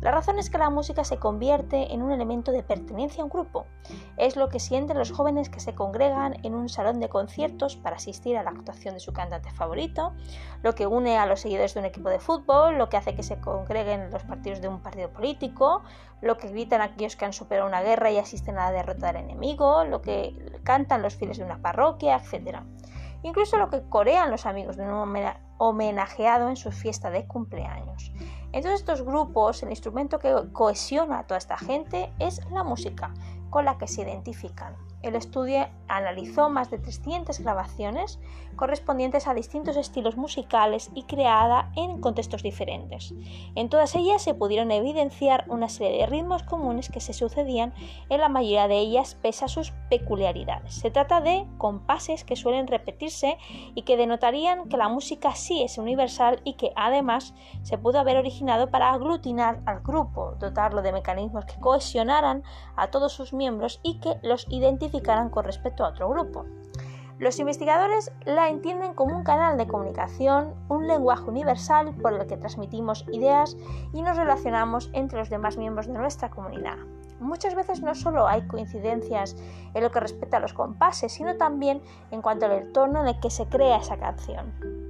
La 0.00 0.12
razón 0.12 0.38
es 0.38 0.50
que 0.50 0.58
la 0.58 0.70
música 0.70 1.04
se 1.04 1.18
convierte 1.18 1.92
en 1.92 2.02
un 2.02 2.12
elemento 2.12 2.52
de 2.52 2.62
pertenencia 2.62 3.22
a 3.22 3.24
un 3.24 3.30
grupo. 3.30 3.66
Es 4.18 4.36
lo 4.36 4.50
que 4.50 4.60
sienten 4.60 4.98
los 4.98 5.10
jóvenes 5.10 5.48
que 5.48 5.58
se 5.58 5.74
congregan 5.74 6.36
en 6.44 6.54
un 6.54 6.68
salón 6.68 7.00
de 7.00 7.08
conciertos 7.08 7.76
para 7.76 7.96
asistir 7.96 8.36
a 8.36 8.42
la 8.42 8.50
actuación 8.50 8.94
de 8.94 9.00
su 9.00 9.12
cantante 9.12 9.50
favorito, 9.50 10.12
lo 10.62 10.74
que 10.74 10.86
une 10.86 11.18
a 11.18 11.26
los 11.26 11.40
seguidores 11.40 11.74
de 11.74 11.80
un 11.80 11.86
equipo 11.86 12.08
de 12.08 12.18
fútbol, 12.18 12.78
lo 12.78 12.88
que 12.88 12.96
hace 12.96 13.14
que 13.14 13.22
se 13.22 13.38
congreguen 13.40 14.00
en 14.00 14.10
los 14.10 14.24
partidos 14.24 14.60
de 14.60 14.68
un 14.68 14.80
partido 14.80 15.10
político, 15.10 15.82
lo 16.20 16.36
que 16.36 16.48
gritan 16.48 16.80
aquellos 16.80 17.16
que 17.16 17.24
han 17.24 17.32
superado 17.32 17.68
una 17.68 17.82
guerra 17.82 18.10
y 18.10 18.18
asisten 18.18 18.58
a 18.58 18.66
la 18.66 18.72
derrota 18.72 19.08
del 19.08 19.24
enemigo, 19.24 19.84
lo 19.84 20.02
que 20.02 20.34
cantan 20.64 21.02
los 21.02 21.14
fieles 21.14 21.38
de 21.38 21.44
una 21.44 21.58
parroquia, 21.58 22.16
etc. 22.16 22.60
Incluso 23.22 23.56
lo 23.58 23.70
que 23.70 23.82
corean 23.88 24.30
los 24.30 24.46
amigos 24.46 24.76
de 24.76 24.84
un 24.84 25.28
homenajeado 25.58 26.48
en 26.48 26.56
su 26.56 26.70
fiesta 26.72 27.10
de 27.10 27.26
cumpleaños. 27.26 28.12
En 28.52 28.62
todos 28.62 28.80
estos 28.80 29.02
grupos, 29.02 29.62
el 29.62 29.70
instrumento 29.70 30.18
que 30.18 30.34
cohesiona 30.52 31.18
a 31.18 31.26
toda 31.26 31.38
esta 31.38 31.58
gente 31.58 32.12
es 32.18 32.40
la 32.50 32.62
música, 32.62 33.12
con 33.50 33.64
la 33.64 33.76
que 33.78 33.86
se 33.86 34.02
identifican. 34.02 34.76
El 35.06 35.14
estudio 35.14 35.68
analizó 35.86 36.50
más 36.50 36.68
de 36.68 36.78
300 36.78 37.38
grabaciones 37.38 38.18
correspondientes 38.56 39.28
a 39.28 39.34
distintos 39.34 39.76
estilos 39.76 40.16
musicales 40.16 40.90
y 40.94 41.04
creada 41.04 41.70
en 41.76 42.00
contextos 42.00 42.42
diferentes. 42.42 43.14
En 43.54 43.68
todas 43.68 43.94
ellas 43.94 44.20
se 44.20 44.34
pudieron 44.34 44.72
evidenciar 44.72 45.44
una 45.46 45.68
serie 45.68 45.98
de 45.98 46.06
ritmos 46.06 46.42
comunes 46.42 46.88
que 46.88 47.00
se 47.00 47.12
sucedían 47.12 47.72
en 48.08 48.20
la 48.20 48.28
mayoría 48.28 48.66
de 48.66 48.78
ellas 48.78 49.16
pese 49.22 49.44
a 49.44 49.48
sus 49.48 49.70
peculiaridades. 49.90 50.74
Se 50.74 50.90
trata 50.90 51.20
de 51.20 51.46
compases 51.56 52.24
que 52.24 52.34
suelen 52.34 52.66
repetirse 52.66 53.38
y 53.76 53.82
que 53.82 53.96
denotarían 53.96 54.68
que 54.68 54.76
la 54.76 54.88
música 54.88 55.36
sí 55.36 55.62
es 55.62 55.78
universal 55.78 56.40
y 56.42 56.54
que 56.54 56.72
además 56.74 57.32
se 57.62 57.78
pudo 57.78 58.00
haber 58.00 58.16
originado 58.16 58.70
para 58.70 58.90
aglutinar 58.90 59.60
al 59.66 59.82
grupo, 59.82 60.34
dotarlo 60.40 60.82
de 60.82 60.90
mecanismos 60.90 61.44
que 61.44 61.60
cohesionaran 61.60 62.42
a 62.74 62.88
todos 62.88 63.12
sus 63.12 63.32
miembros 63.32 63.78
y 63.84 64.00
que 64.00 64.18
los 64.22 64.46
identificaran 64.50 64.95
con 65.30 65.44
respecto 65.44 65.84
a 65.84 65.88
otro 65.88 66.08
grupo. 66.08 66.44
Los 67.18 67.38
investigadores 67.38 68.12
la 68.26 68.48
entienden 68.48 68.92
como 68.92 69.16
un 69.16 69.24
canal 69.24 69.56
de 69.56 69.66
comunicación, 69.66 70.54
un 70.68 70.86
lenguaje 70.86 71.24
universal 71.24 71.94
por 71.94 72.12
el 72.12 72.26
que 72.26 72.36
transmitimos 72.36 73.06
ideas 73.10 73.56
y 73.94 74.02
nos 74.02 74.18
relacionamos 74.18 74.90
entre 74.92 75.18
los 75.18 75.30
demás 75.30 75.56
miembros 75.56 75.86
de 75.86 75.94
nuestra 75.94 76.28
comunidad. 76.28 76.76
Muchas 77.18 77.54
veces 77.54 77.82
no 77.82 77.94
solo 77.94 78.28
hay 78.28 78.46
coincidencias 78.46 79.34
en 79.72 79.82
lo 79.82 79.90
que 79.90 80.00
respecta 80.00 80.36
a 80.36 80.40
los 80.40 80.52
compases, 80.52 81.12
sino 81.12 81.36
también 81.36 81.80
en 82.10 82.20
cuanto 82.20 82.44
al 82.44 82.52
entorno 82.52 83.00
en 83.00 83.08
el 83.08 83.20
que 83.20 83.30
se 83.30 83.46
crea 83.46 83.78
esa 83.78 83.96
canción. 83.96 84.85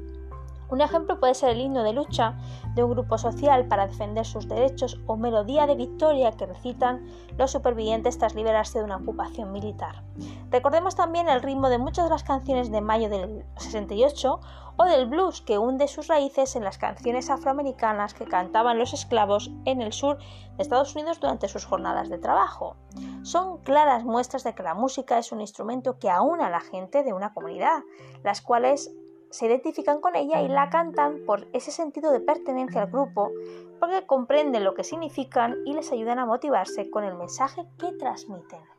Un 0.69 0.81
ejemplo 0.81 1.21
puede 1.21 1.35
ser 1.35 1.51
el 1.51 1.61
himno 1.61 1.83
de 1.83 1.93
lucha 1.93 2.35
de 2.75 2.83
un 2.83 2.91
grupo 2.91 3.19
social 3.19 3.67
para 3.67 3.87
defender 3.87 4.27
sus 4.27 4.49
derechos 4.49 5.01
o 5.07 5.17
melodía 5.17 5.67
de 5.67 5.77
victoria 5.77 6.33
que 6.33 6.47
recitan 6.47 7.07
los 7.39 7.53
supervivientes 7.53 8.19
tras 8.19 8.35
liberarse 8.35 8.79
de 8.79 8.85
una 8.85 8.97
ocupación 8.97 9.53
militar. 9.53 10.03
Recordemos 10.51 10.97
también 10.97 11.29
el 11.29 11.43
ritmo 11.43 11.69
de 11.69 11.79
muchas 11.79 12.05
de 12.05 12.11
las 12.11 12.25
canciones 12.25 12.71
de 12.71 12.81
mayo 12.81 13.09
del 13.09 13.45
68 13.57 14.41
o 14.77 14.85
del 14.85 15.07
blues 15.07 15.41
que 15.41 15.59
hunde 15.59 15.89
sus 15.89 16.09
raíces 16.09 16.57
en 16.57 16.65
las 16.65 16.79
canciones 16.79 17.31
afroamericanas 17.31 18.15
que 18.15 18.27
cantaban 18.27 18.79
los 18.79 18.93
esclavos 18.93 19.51
en 19.65 19.81
el 19.81 19.93
sur 19.93 20.19
de 20.19 20.63
Estados 20.63 20.95
Unidos 20.95 21.21
durante 21.21 21.49
sus 21.49 21.65
jornadas 21.65 22.09
de 22.09 22.19
trabajo. 22.19 22.77
Son 23.23 23.59
claras 23.59 24.05
muestras 24.05 24.45
de 24.45 24.55
que 24.55 24.63
la 24.63 24.75
música 24.75 25.19
es 25.19 25.33
un 25.33 25.41
instrumento 25.41 25.99
que 25.99 26.11
aúna 26.11 26.47
a 26.47 26.51
la 26.51 26.61
gente 26.61 27.03
de 27.03 27.13
una 27.13 27.33
comunidad, 27.33 27.83
las 28.23 28.43
cuales 28.43 28.91
se 29.37 29.45
identifican 29.45 30.01
con 30.01 30.17
ella 30.17 30.41
y 30.41 30.49
la 30.49 30.71
cantan 30.71 31.27
por 31.27 31.47
ese 31.53 31.71
sentido 31.71 32.11
de 32.11 32.21
pertenencia 32.21 32.81
al 32.81 32.91
grupo, 32.91 33.33
porque 33.79 34.07
comprenden 34.07 34.65
lo 34.65 34.73
que 34.73 34.83
significan 34.83 35.57
y 35.67 35.75
les 35.75 35.93
ayudan 35.93 36.19
a 36.19 36.25
motivarse 36.25 36.89
con 36.91 37.05
el 37.05 37.17
mensaje 37.17 37.67
que 37.79 37.93
transmiten. 37.93 38.76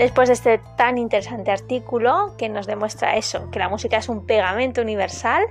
Después 0.00 0.28
de 0.28 0.32
este 0.32 0.62
tan 0.78 0.96
interesante 0.96 1.50
artículo 1.50 2.34
que 2.38 2.48
nos 2.48 2.66
demuestra 2.66 3.16
eso, 3.16 3.50
que 3.50 3.58
la 3.58 3.68
música 3.68 3.98
es 3.98 4.08
un 4.08 4.24
pegamento 4.24 4.80
universal, 4.80 5.42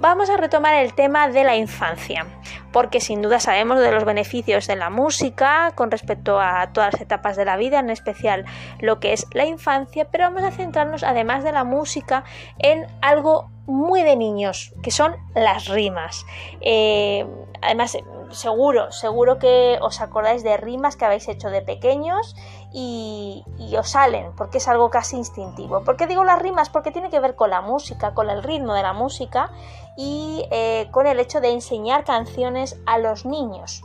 vamos 0.00 0.30
a 0.30 0.38
retomar 0.38 0.72
el 0.76 0.94
tema 0.94 1.28
de 1.28 1.44
la 1.44 1.56
infancia, 1.56 2.24
porque 2.72 3.02
sin 3.02 3.20
duda 3.20 3.38
sabemos 3.38 3.80
de 3.80 3.92
los 3.92 4.06
beneficios 4.06 4.66
de 4.66 4.76
la 4.76 4.88
música 4.88 5.72
con 5.74 5.90
respecto 5.90 6.40
a 6.40 6.72
todas 6.72 6.94
las 6.94 7.02
etapas 7.02 7.36
de 7.36 7.44
la 7.44 7.58
vida, 7.58 7.80
en 7.80 7.90
especial 7.90 8.46
lo 8.80 8.98
que 8.98 9.12
es 9.12 9.26
la 9.34 9.44
infancia, 9.44 10.06
pero 10.10 10.24
vamos 10.24 10.42
a 10.44 10.52
centrarnos 10.52 11.02
además 11.02 11.44
de 11.44 11.52
la 11.52 11.64
música 11.64 12.24
en 12.60 12.86
algo 13.02 13.51
muy 13.66 14.02
de 14.02 14.16
niños, 14.16 14.72
que 14.82 14.90
son 14.90 15.16
las 15.34 15.68
rimas. 15.68 16.26
Eh, 16.60 17.26
además, 17.60 17.96
seguro, 18.30 18.90
seguro 18.92 19.38
que 19.38 19.78
os 19.80 20.00
acordáis 20.00 20.42
de 20.42 20.56
rimas 20.56 20.96
que 20.96 21.04
habéis 21.04 21.28
hecho 21.28 21.50
de 21.50 21.62
pequeños 21.62 22.34
y, 22.72 23.44
os 23.78 23.90
salen, 23.90 24.32
porque 24.36 24.58
es 24.58 24.68
algo 24.68 24.90
casi 24.90 25.16
instintivo. 25.16 25.82
¿Por 25.84 25.96
qué 25.96 26.06
digo 26.06 26.24
las 26.24 26.40
rimas? 26.40 26.68
Porque 26.68 26.90
tiene 26.90 27.10
que 27.10 27.20
ver 27.20 27.36
con 27.36 27.50
la 27.50 27.60
música, 27.60 28.14
con 28.14 28.28
el 28.28 28.42
ritmo 28.42 28.74
de 28.74 28.82
la 28.82 28.92
música 28.92 29.50
y 29.96 30.46
eh, 30.50 30.88
con 30.90 31.06
el 31.06 31.20
hecho 31.20 31.40
de 31.40 31.50
enseñar 31.50 32.04
canciones 32.04 32.78
a 32.86 32.98
los 32.98 33.24
niños. 33.24 33.82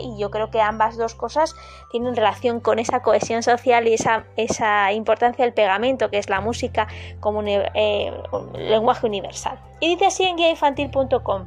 Y 0.00 0.16
yo 0.18 0.30
creo 0.30 0.50
que 0.50 0.60
ambas 0.60 0.96
dos 0.96 1.14
cosas 1.14 1.54
tienen 1.90 2.14
relación 2.14 2.60
con 2.60 2.78
esa 2.78 3.02
cohesión 3.02 3.42
social 3.42 3.86
y 3.88 3.94
esa, 3.94 4.24
esa 4.36 4.92
importancia 4.92 5.44
del 5.44 5.54
pegamento, 5.54 6.08
que 6.08 6.18
es 6.18 6.28
la 6.28 6.40
música 6.40 6.86
como 7.20 7.42
eh, 7.44 8.12
lenguaje 8.54 9.06
universal. 9.06 9.58
Y 9.80 9.88
dice 9.88 10.06
así 10.06 10.24
en 10.24 10.36
guiainfantil.com. 10.36 11.46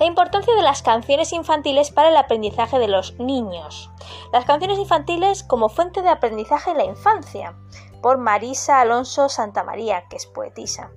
La 0.00 0.06
importancia 0.06 0.54
de 0.54 0.62
las 0.62 0.82
canciones 0.82 1.32
infantiles 1.32 1.90
para 1.90 2.08
el 2.08 2.16
aprendizaje 2.16 2.78
de 2.78 2.88
los 2.88 3.18
niños. 3.18 3.90
Las 4.32 4.44
canciones 4.44 4.78
infantiles 4.78 5.42
como 5.44 5.68
fuente 5.68 6.02
de 6.02 6.08
aprendizaje 6.08 6.70
en 6.70 6.78
la 6.78 6.84
infancia, 6.84 7.54
por 8.02 8.18
Marisa 8.18 8.80
Alonso 8.80 9.28
Santamaría, 9.28 10.04
que 10.08 10.16
es 10.16 10.26
poetisa. 10.26 10.90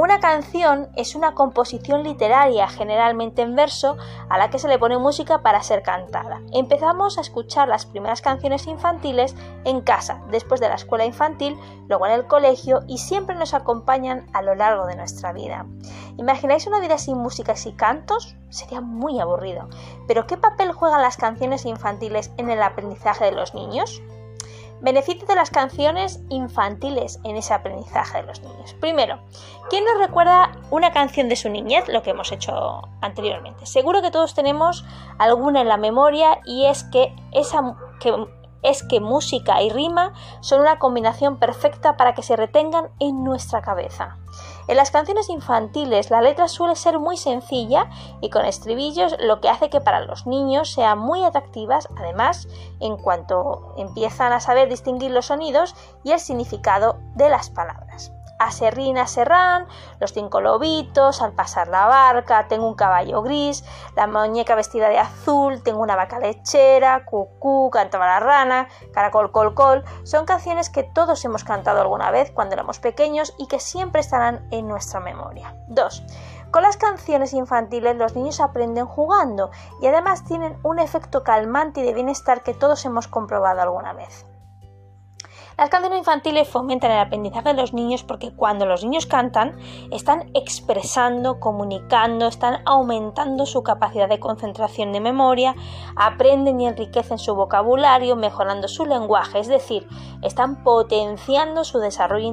Una 0.00 0.20
canción 0.20 0.90
es 0.94 1.16
una 1.16 1.34
composición 1.34 2.04
literaria, 2.04 2.68
generalmente 2.68 3.42
en 3.42 3.56
verso, 3.56 3.96
a 4.28 4.38
la 4.38 4.48
que 4.48 4.60
se 4.60 4.68
le 4.68 4.78
pone 4.78 4.96
música 4.96 5.42
para 5.42 5.60
ser 5.64 5.82
cantada. 5.82 6.40
Empezamos 6.52 7.18
a 7.18 7.20
escuchar 7.20 7.66
las 7.66 7.84
primeras 7.84 8.22
canciones 8.22 8.68
infantiles 8.68 9.34
en 9.64 9.80
casa, 9.80 10.22
después 10.30 10.60
de 10.60 10.68
la 10.68 10.76
escuela 10.76 11.04
infantil, 11.04 11.58
luego 11.88 12.06
en 12.06 12.12
el 12.12 12.28
colegio 12.28 12.84
y 12.86 12.98
siempre 12.98 13.34
nos 13.34 13.54
acompañan 13.54 14.28
a 14.34 14.42
lo 14.42 14.54
largo 14.54 14.86
de 14.86 14.94
nuestra 14.94 15.32
vida. 15.32 15.66
¿Imagináis 16.16 16.68
una 16.68 16.78
vida 16.78 16.96
sin 16.96 17.18
música 17.18 17.54
y 17.54 17.56
sin 17.56 17.74
cantos? 17.74 18.36
Sería 18.50 18.80
muy 18.80 19.18
aburrido. 19.18 19.68
Pero 20.06 20.28
¿qué 20.28 20.36
papel 20.36 20.70
juegan 20.70 21.02
las 21.02 21.16
canciones 21.16 21.66
infantiles 21.66 22.30
en 22.36 22.50
el 22.50 22.62
aprendizaje 22.62 23.24
de 23.24 23.32
los 23.32 23.52
niños? 23.52 24.00
Beneficio 24.80 25.26
de 25.26 25.34
las 25.34 25.50
canciones 25.50 26.20
infantiles 26.28 27.18
en 27.24 27.36
ese 27.36 27.54
aprendizaje 27.54 28.18
de 28.18 28.26
los 28.26 28.40
niños. 28.40 28.74
Primero, 28.74 29.18
¿quién 29.70 29.84
nos 29.84 29.98
recuerda 29.98 30.52
una 30.70 30.92
canción 30.92 31.28
de 31.28 31.36
su 31.36 31.48
niñez? 31.48 31.88
Lo 31.88 32.02
que 32.02 32.10
hemos 32.10 32.30
hecho 32.32 32.82
anteriormente. 33.00 33.66
Seguro 33.66 34.02
que 34.02 34.10
todos 34.10 34.34
tenemos 34.34 34.84
alguna 35.18 35.60
en 35.60 35.68
la 35.68 35.76
memoria 35.76 36.40
y 36.44 36.66
es 36.66 36.84
que 36.84 37.14
esa 37.32 37.76
que 38.00 38.12
es 38.62 38.82
que 38.82 39.00
música 39.00 39.62
y 39.62 39.70
rima 39.70 40.12
son 40.40 40.60
una 40.60 40.78
combinación 40.78 41.38
perfecta 41.38 41.96
para 41.96 42.14
que 42.14 42.22
se 42.22 42.36
retengan 42.36 42.88
en 42.98 43.24
nuestra 43.24 43.62
cabeza. 43.62 44.18
En 44.66 44.76
las 44.76 44.90
canciones 44.90 45.30
infantiles 45.30 46.10
la 46.10 46.20
letra 46.20 46.48
suele 46.48 46.76
ser 46.76 46.98
muy 46.98 47.16
sencilla 47.16 47.88
y 48.20 48.30
con 48.30 48.44
estribillos, 48.44 49.16
lo 49.20 49.40
que 49.40 49.48
hace 49.48 49.70
que 49.70 49.80
para 49.80 50.00
los 50.00 50.26
niños 50.26 50.70
sean 50.70 50.98
muy 50.98 51.24
atractivas, 51.24 51.88
además, 51.96 52.48
en 52.80 52.96
cuanto 52.96 53.74
empiezan 53.76 54.32
a 54.32 54.40
saber 54.40 54.68
distinguir 54.68 55.10
los 55.10 55.26
sonidos 55.26 55.74
y 56.04 56.12
el 56.12 56.20
significado 56.20 56.98
de 57.14 57.30
las 57.30 57.50
palabras 57.50 58.12
a 58.38 58.50
Serrín, 58.50 58.98
a 58.98 59.06
Serrán, 59.06 59.66
los 60.00 60.12
cinco 60.12 60.40
lobitos, 60.40 61.22
al 61.22 61.32
pasar 61.32 61.68
la 61.68 61.86
barca, 61.86 62.48
tengo 62.48 62.66
un 62.66 62.74
caballo 62.74 63.22
gris, 63.22 63.64
la 63.96 64.06
muñeca 64.06 64.54
vestida 64.54 64.88
de 64.88 64.98
azul, 64.98 65.62
tengo 65.62 65.80
una 65.80 65.96
vaca 65.96 66.18
lechera, 66.18 67.04
cucú, 67.04 67.70
cantaba 67.70 68.06
la 68.06 68.20
rana, 68.20 68.68
caracol, 68.92 69.32
col, 69.32 69.54
col, 69.54 69.84
son 70.04 70.24
canciones 70.24 70.70
que 70.70 70.82
todos 70.82 71.24
hemos 71.24 71.44
cantado 71.44 71.80
alguna 71.80 72.10
vez 72.10 72.30
cuando 72.30 72.54
éramos 72.54 72.78
pequeños 72.78 73.34
y 73.38 73.46
que 73.46 73.60
siempre 73.60 74.00
estarán 74.00 74.46
en 74.50 74.68
nuestra 74.68 75.00
memoria. 75.00 75.54
2. 75.68 76.02
Con 76.50 76.62
las 76.62 76.78
canciones 76.78 77.34
infantiles 77.34 77.96
los 77.96 78.14
niños 78.16 78.40
aprenden 78.40 78.86
jugando 78.86 79.50
y 79.82 79.86
además 79.86 80.24
tienen 80.24 80.58
un 80.62 80.78
efecto 80.78 81.22
calmante 81.22 81.80
y 81.80 81.84
de 81.84 81.92
bienestar 81.92 82.42
que 82.42 82.54
todos 82.54 82.84
hemos 82.86 83.06
comprobado 83.06 83.60
alguna 83.60 83.92
vez. 83.92 84.24
Las 85.58 85.70
canciones 85.70 85.98
infantiles 85.98 86.46
fomentan 86.46 86.92
el 86.92 87.00
aprendizaje 87.00 87.48
de 87.48 87.60
los 87.60 87.74
niños 87.74 88.04
porque 88.04 88.30
cuando 88.30 88.64
los 88.64 88.84
niños 88.84 89.06
cantan 89.06 89.58
están 89.90 90.30
expresando, 90.32 91.40
comunicando, 91.40 92.28
están 92.28 92.62
aumentando 92.64 93.44
su 93.44 93.64
capacidad 93.64 94.08
de 94.08 94.20
concentración 94.20 94.92
de 94.92 95.00
memoria, 95.00 95.56
aprenden 95.96 96.60
y 96.60 96.68
enriquecen 96.68 97.18
su 97.18 97.34
vocabulario, 97.34 98.14
mejorando 98.14 98.68
su 98.68 98.86
lenguaje, 98.86 99.40
es 99.40 99.48
decir, 99.48 99.88
están 100.22 100.62
potenciando 100.62 101.64
su 101.64 101.80
desarrollo 101.80 102.28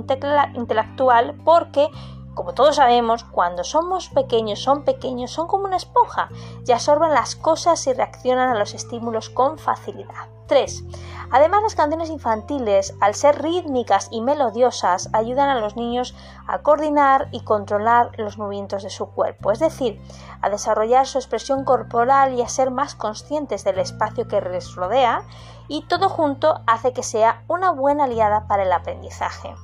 intelectual 0.53 1.33
porque 1.43 1.89
como 2.35 2.53
todos 2.53 2.75
sabemos, 2.75 3.23
cuando 3.23 3.63
somos 3.63 4.09
pequeños, 4.09 4.61
son 4.61 4.83
pequeños, 4.83 5.31
son 5.31 5.47
como 5.47 5.65
una 5.65 5.77
esponja 5.77 6.29
y 6.67 6.71
absorben 6.71 7.13
las 7.13 7.35
cosas 7.35 7.87
y 7.87 7.93
reaccionan 7.93 8.49
a 8.49 8.59
los 8.59 8.73
estímulos 8.73 9.29
con 9.29 9.57
facilidad. 9.57 10.27
3. 10.47 10.83
Además, 11.31 11.63
las 11.63 11.75
canciones 11.75 12.09
infantiles, 12.09 12.93
al 13.01 13.15
ser 13.15 13.41
rítmicas 13.41 14.09
y 14.11 14.21
melodiosas, 14.21 15.09
ayudan 15.13 15.49
a 15.49 15.59
los 15.59 15.75
niños 15.75 16.15
a 16.45 16.59
coordinar 16.59 17.29
y 17.31 17.43
controlar 17.43 18.11
los 18.17 18.37
movimientos 18.37 18.83
de 18.83 18.89
su 18.89 19.07
cuerpo, 19.07 19.51
es 19.51 19.59
decir, 19.59 19.99
a 20.41 20.49
desarrollar 20.49 21.07
su 21.07 21.17
expresión 21.17 21.63
corporal 21.63 22.33
y 22.35 22.41
a 22.41 22.49
ser 22.49 22.69
más 22.69 22.95
conscientes 22.95 23.63
del 23.63 23.79
espacio 23.79 24.27
que 24.27 24.41
les 24.41 24.75
rodea, 24.75 25.23
y 25.67 25.83
todo 25.87 26.09
junto 26.09 26.61
hace 26.67 26.93
que 26.93 27.01
sea 27.01 27.43
una 27.47 27.71
buena 27.71 28.03
aliada 28.03 28.45
para 28.47 28.63
el 28.63 28.71
aprendizaje. 28.71 29.55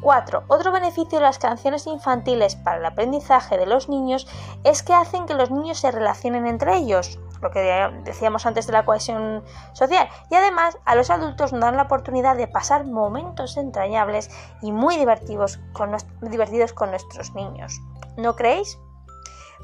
4. 0.00 0.44
Otro 0.48 0.72
beneficio 0.72 1.18
de 1.18 1.24
las 1.24 1.38
canciones 1.38 1.86
infantiles 1.86 2.56
para 2.56 2.78
el 2.78 2.84
aprendizaje 2.84 3.58
de 3.58 3.66
los 3.66 3.88
niños 3.88 4.26
es 4.64 4.82
que 4.82 4.94
hacen 4.94 5.26
que 5.26 5.34
los 5.34 5.50
niños 5.50 5.78
se 5.78 5.90
relacionen 5.90 6.46
entre 6.46 6.76
ellos, 6.76 7.18
lo 7.40 7.50
que 7.50 7.60
decíamos 8.04 8.46
antes 8.46 8.66
de 8.66 8.72
la 8.72 8.84
cohesión 8.84 9.44
social, 9.72 10.08
y 10.30 10.34
además 10.34 10.78
a 10.84 10.94
los 10.94 11.10
adultos 11.10 11.52
nos 11.52 11.62
dan 11.62 11.76
la 11.76 11.84
oportunidad 11.84 12.36
de 12.36 12.48
pasar 12.48 12.86
momentos 12.86 13.56
entrañables 13.56 14.30
y 14.62 14.72
muy 14.72 14.96
divertidos 14.96 15.60
con, 15.72 15.96
divertidos 16.20 16.72
con 16.72 16.90
nuestros 16.90 17.34
niños. 17.34 17.80
¿No 18.16 18.36
creéis? 18.36 18.78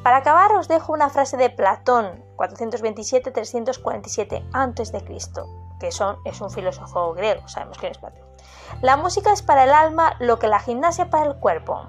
Para 0.03 0.19
acabar 0.19 0.53
os 0.53 0.69
dejo 0.69 0.93
una 0.93 1.09
frase 1.09 1.37
de 1.37 1.51
Platón, 1.51 2.26
427-347 2.37 4.49
a.C., 4.53 5.05
que 5.81 5.93
son, 5.93 6.19
es 6.25 6.41
un 6.41 6.51
filósofo 6.51 7.15
griego, 7.15 7.47
sabemos 7.49 7.79
que 7.79 7.89
es 7.89 7.99
Platón. 7.99 8.25
La 8.83 8.97
música 8.97 9.33
es 9.33 9.43
para 9.43 9.65
el 9.65 9.73
alma 9.73 10.17
lo 10.19 10.39
que 10.39 10.49
la 10.49 10.59
gimnasia 10.59 11.11
para 11.11 11.27
el 11.27 11.37
cuerpo. 11.37 11.87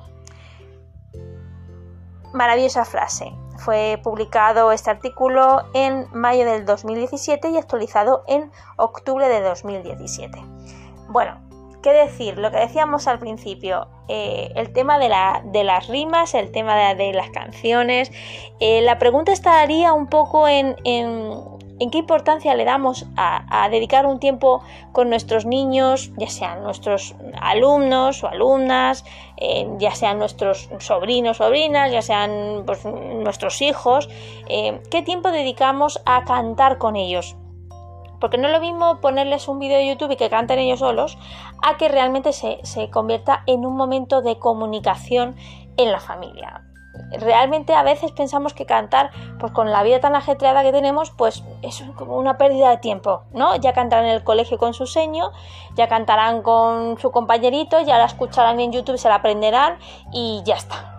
Maravillosa 2.34 2.86
frase. 2.86 3.34
fue 3.58 4.00
publicado 4.04 4.72
este 4.72 4.92
artículo 4.92 5.64
en 5.74 6.08
mayo 6.14 6.46
del 6.46 6.66
2017 6.66 7.50
y 7.50 7.58
actualizado 7.58 8.24
en 8.28 8.52
octubre 8.78 9.28
de 9.28 9.42
2017. 9.42 10.40
Bueno, 11.08 11.47
¿qué 11.88 11.94
decir? 11.94 12.38
Lo 12.38 12.52
que 12.52 12.58
decíamos 12.58 13.08
al 13.08 13.18
principio, 13.18 13.88
eh, 14.10 14.52
el 14.56 14.74
tema 14.74 15.00
de, 15.00 15.08
las 15.64 15.88
rimas, 15.88 16.34
el 16.34 16.52
tema 16.52 16.94
de, 16.96 17.14
las 17.14 17.30
canciones. 17.30 18.12
Eh, 18.60 18.82
la 18.82 19.00
pregunta 19.00 19.32
estaría 19.32 19.94
un 19.94 20.08
poco 20.08 20.50
en 20.50 20.76
qué 20.84 21.98
importancia 21.98 22.56
le 22.56 22.66
damos 22.66 23.06
a, 23.16 23.70
dedicar 23.72 24.06
un 24.06 24.20
tiempo 24.20 24.62
con 24.92 25.10
nuestros 25.10 25.46
niños, 25.46 26.12
ya 26.18 26.28
sean 26.28 26.62
nuestros 26.62 27.16
alumnos 27.40 28.22
o 28.22 28.28
alumnas, 28.28 29.06
eh, 29.38 29.66
ya 29.78 29.92
sean 29.92 30.20
nuestros 30.20 30.68
sobrinos, 30.80 31.38
sobrinas, 31.38 31.90
ya 31.90 32.02
sean 32.02 32.64
pues, 32.66 32.84
nuestros 32.84 33.62
hijos, 33.62 34.10
qué 34.50 35.02
tiempo 35.06 35.32
dedicamos 35.32 36.02
a 36.06 36.26
cantar 36.26 36.80
con 36.80 36.98
ellos. 36.98 37.38
Porque 38.20 38.38
no 38.38 38.48
es 38.48 38.54
lo 38.54 38.60
mismo 38.60 39.00
ponerles 39.02 39.48
un 39.48 39.60
vídeo 39.60 39.78
de 39.78 39.88
YouTube 39.88 40.12
y 40.12 40.16
que 40.16 40.30
canten 40.30 40.60
ellos 40.60 40.80
solos, 40.80 41.18
a 41.64 41.78
que 41.78 41.90
realmente 41.90 42.34
se, 42.34 42.60
se 42.64 42.90
convierta 42.90 43.44
en 43.46 43.66
un 43.66 43.76
momento 43.76 44.22
de 44.22 44.40
comunicación 44.40 45.36
en 45.78 45.92
la 45.92 46.00
familia 46.00 46.64
realmente 47.12 47.74
a 47.74 47.84
veces 47.84 48.12
pensamos 48.12 48.54
que 48.54 48.66
cantar, 48.66 49.12
pues 49.40 49.52
con 49.52 49.72
la 49.72 49.84
vida 49.84 50.00
tan 50.00 50.16
ajetreada 50.16 50.64
que 50.64 50.72
tenemos, 50.72 51.12
pues 51.12 51.44
es 51.62 51.84
como 51.96 52.18
una 52.18 52.38
pérdida 52.38 52.70
de 52.70 52.78
tiempo, 52.78 53.24
¿no? 53.32 53.56
Ya 53.56 53.74
cantarán 53.74 54.06
en 54.06 54.12
el 54.12 54.24
colegio 54.24 54.58
con 54.58 54.74
su 54.74 54.88
seño, 54.88 55.32
ya 55.76 55.88
cantarán 55.88 56.42
con 56.42 56.98
su 57.00 57.12
compañerito, 57.12 57.80
ya 57.82 57.98
la 57.98 58.06
escucharán 58.06 58.60
en 58.60 58.72
YouTube, 58.72 58.98
se 58.98 59.10
la 59.10 59.16
aprenderán 59.16 59.78
y 60.12 60.42
ya 60.46 60.56
está. 60.56 60.97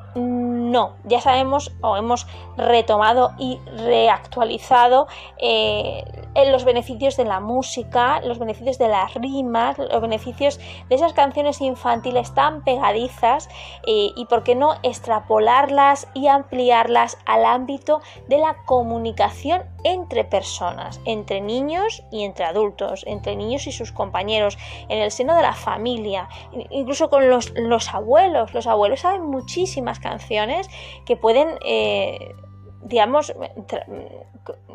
No, 0.68 0.96
ya 1.04 1.20
sabemos 1.20 1.72
o 1.80 1.96
hemos 1.96 2.26
retomado 2.58 3.32
y 3.38 3.58
reactualizado 3.76 5.06
eh, 5.38 6.04
los 6.50 6.64
beneficios 6.64 7.16
de 7.16 7.24
la 7.24 7.40
música, 7.40 8.20
los 8.20 8.38
beneficios 8.38 8.78
de 8.78 8.88
las 8.88 9.14
rimas, 9.14 9.78
los 9.78 10.00
beneficios 10.00 10.58
de 10.88 10.94
esas 10.94 11.12
canciones 11.12 11.60
infantiles 11.60 12.34
tan 12.34 12.62
pegadizas 12.64 13.48
eh, 13.86 14.10
y 14.14 14.26
por 14.26 14.42
qué 14.42 14.54
no 14.54 14.74
extrapolarlas 14.82 16.06
y 16.14 16.28
ampliarlas 16.28 17.18
al 17.24 17.44
ámbito 17.44 18.00
de 18.28 18.38
la 18.38 18.56
comunicación 18.66 19.62
entre 19.84 20.24
personas, 20.24 21.00
entre 21.04 21.40
niños 21.40 22.02
y 22.10 22.24
entre 22.24 22.44
adultos, 22.44 23.04
entre 23.06 23.36
niños 23.36 23.66
y 23.66 23.72
sus 23.72 23.92
compañeros, 23.92 24.58
en 24.88 24.98
el 24.98 25.10
seno 25.10 25.34
de 25.34 25.42
la 25.42 25.54
familia, 25.54 26.28
incluso 26.70 27.08
con 27.10 27.28
los, 27.28 27.48
abuelos. 27.94 28.54
Los 28.54 28.66
abuelos 28.66 29.00
saben 29.00 29.22
muchísimas 29.26 29.98
canciones 29.98 30.57
que 31.04 31.16
pueden... 31.16 31.48
Eh, 31.64 32.34
digamos, 32.82 33.34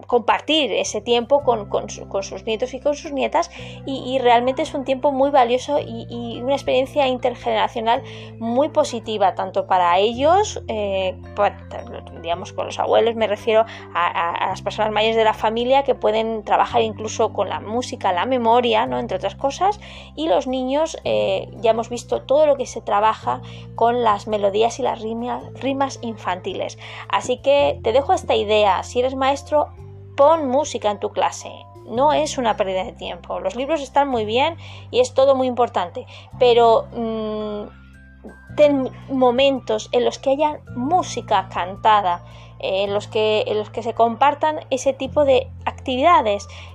compartir 0.07 0.71
ese 0.71 1.01
tiempo 1.01 1.43
con, 1.43 1.89
sus 1.89 2.45
nietos 2.45 2.73
y 2.73 2.79
con 2.79 2.95
sus 2.95 3.11
nietas 3.11 3.49
y, 3.85 4.19
realmente 4.19 4.61
es 4.61 4.73
un 4.73 4.85
tiempo 4.85 5.11
muy 5.11 5.31
valioso 5.31 5.79
y, 5.79 6.41
una 6.43 6.53
experiencia 6.53 7.07
intergeneracional 7.07 8.03
muy 8.39 8.69
positiva 8.69 9.35
tanto 9.35 9.65
para 9.65 9.97
ellos 9.97 10.61
eh, 10.67 11.15
digamos 12.21 12.53
con 12.53 12.65
los 12.65 12.79
abuelos 12.79 13.15
me 13.15 13.27
refiero 13.27 13.65
a, 13.93 14.47
las 14.49 14.61
personas 14.61 14.91
mayores 14.91 15.15
de 15.15 15.23
la 15.23 15.33
familia 15.33 15.83
que 15.83 15.95
pueden 15.95 16.43
trabajar 16.43 16.81
incluso 16.81 17.33
con 17.33 17.49
la 17.49 17.59
música 17.59 18.11
la 18.11 18.25
memoria 18.25 18.85
no 18.85 18.99
entre 18.99 19.17
otras 19.17 19.35
cosas 19.35 19.79
y 20.15 20.27
los 20.27 20.47
niños 20.47 20.97
eh, 21.03 21.49
ya 21.61 21.71
hemos 21.71 21.89
visto 21.89 22.21
todo 22.21 22.45
lo 22.45 22.55
que 22.55 22.65
se 22.65 22.81
trabaja 22.81 23.41
con 23.75 24.03
las 24.03 24.27
melodías 24.27 24.79
y 24.79 24.83
las 24.83 25.01
rimas, 25.01 25.43
rimas 25.55 25.99
infantiles. 26.01 26.77
Así 27.09 27.37
que 27.37 27.79
te 27.83 27.93
dejo 27.93 28.13
esta 28.13 28.35
idea 28.35 28.83
si 28.83 28.99
eres 28.99 29.15
maestro 29.15 29.62
pon 30.15 30.47
música 30.47 30.91
en 30.91 30.99
tu 30.99 31.11
clase. 31.11 31.51
No 31.87 32.13
es 32.13 32.37
una 32.37 32.55
pérdida 32.55 32.83
de 32.83 32.93
tiempo. 32.93 33.39
Los 33.39 33.55
libros 33.55 33.81
están 33.81 34.07
muy 34.07 34.25
bien 34.25 34.55
y 34.89 34.99
es 34.99 35.13
todo 35.13 35.35
muy 35.35 35.47
importante, 35.47 36.05
pero 36.39 36.87
mm, 36.95 37.63
ten 38.55 38.89
momentos 39.09 39.89
en 39.91 40.05
los 40.05 40.19
que 40.19 40.31
haya 40.31 40.59
música 40.75 41.49
cantada, 41.49 42.23
en 42.59 42.93
los 42.93 43.07
que, 43.07 43.43
en 43.47 43.57
los 43.57 43.69
que 43.69 43.83
se 43.83 43.93
compartan 43.93 44.61
ese 44.69 44.93
tipo 44.93 45.25
de 45.25 45.51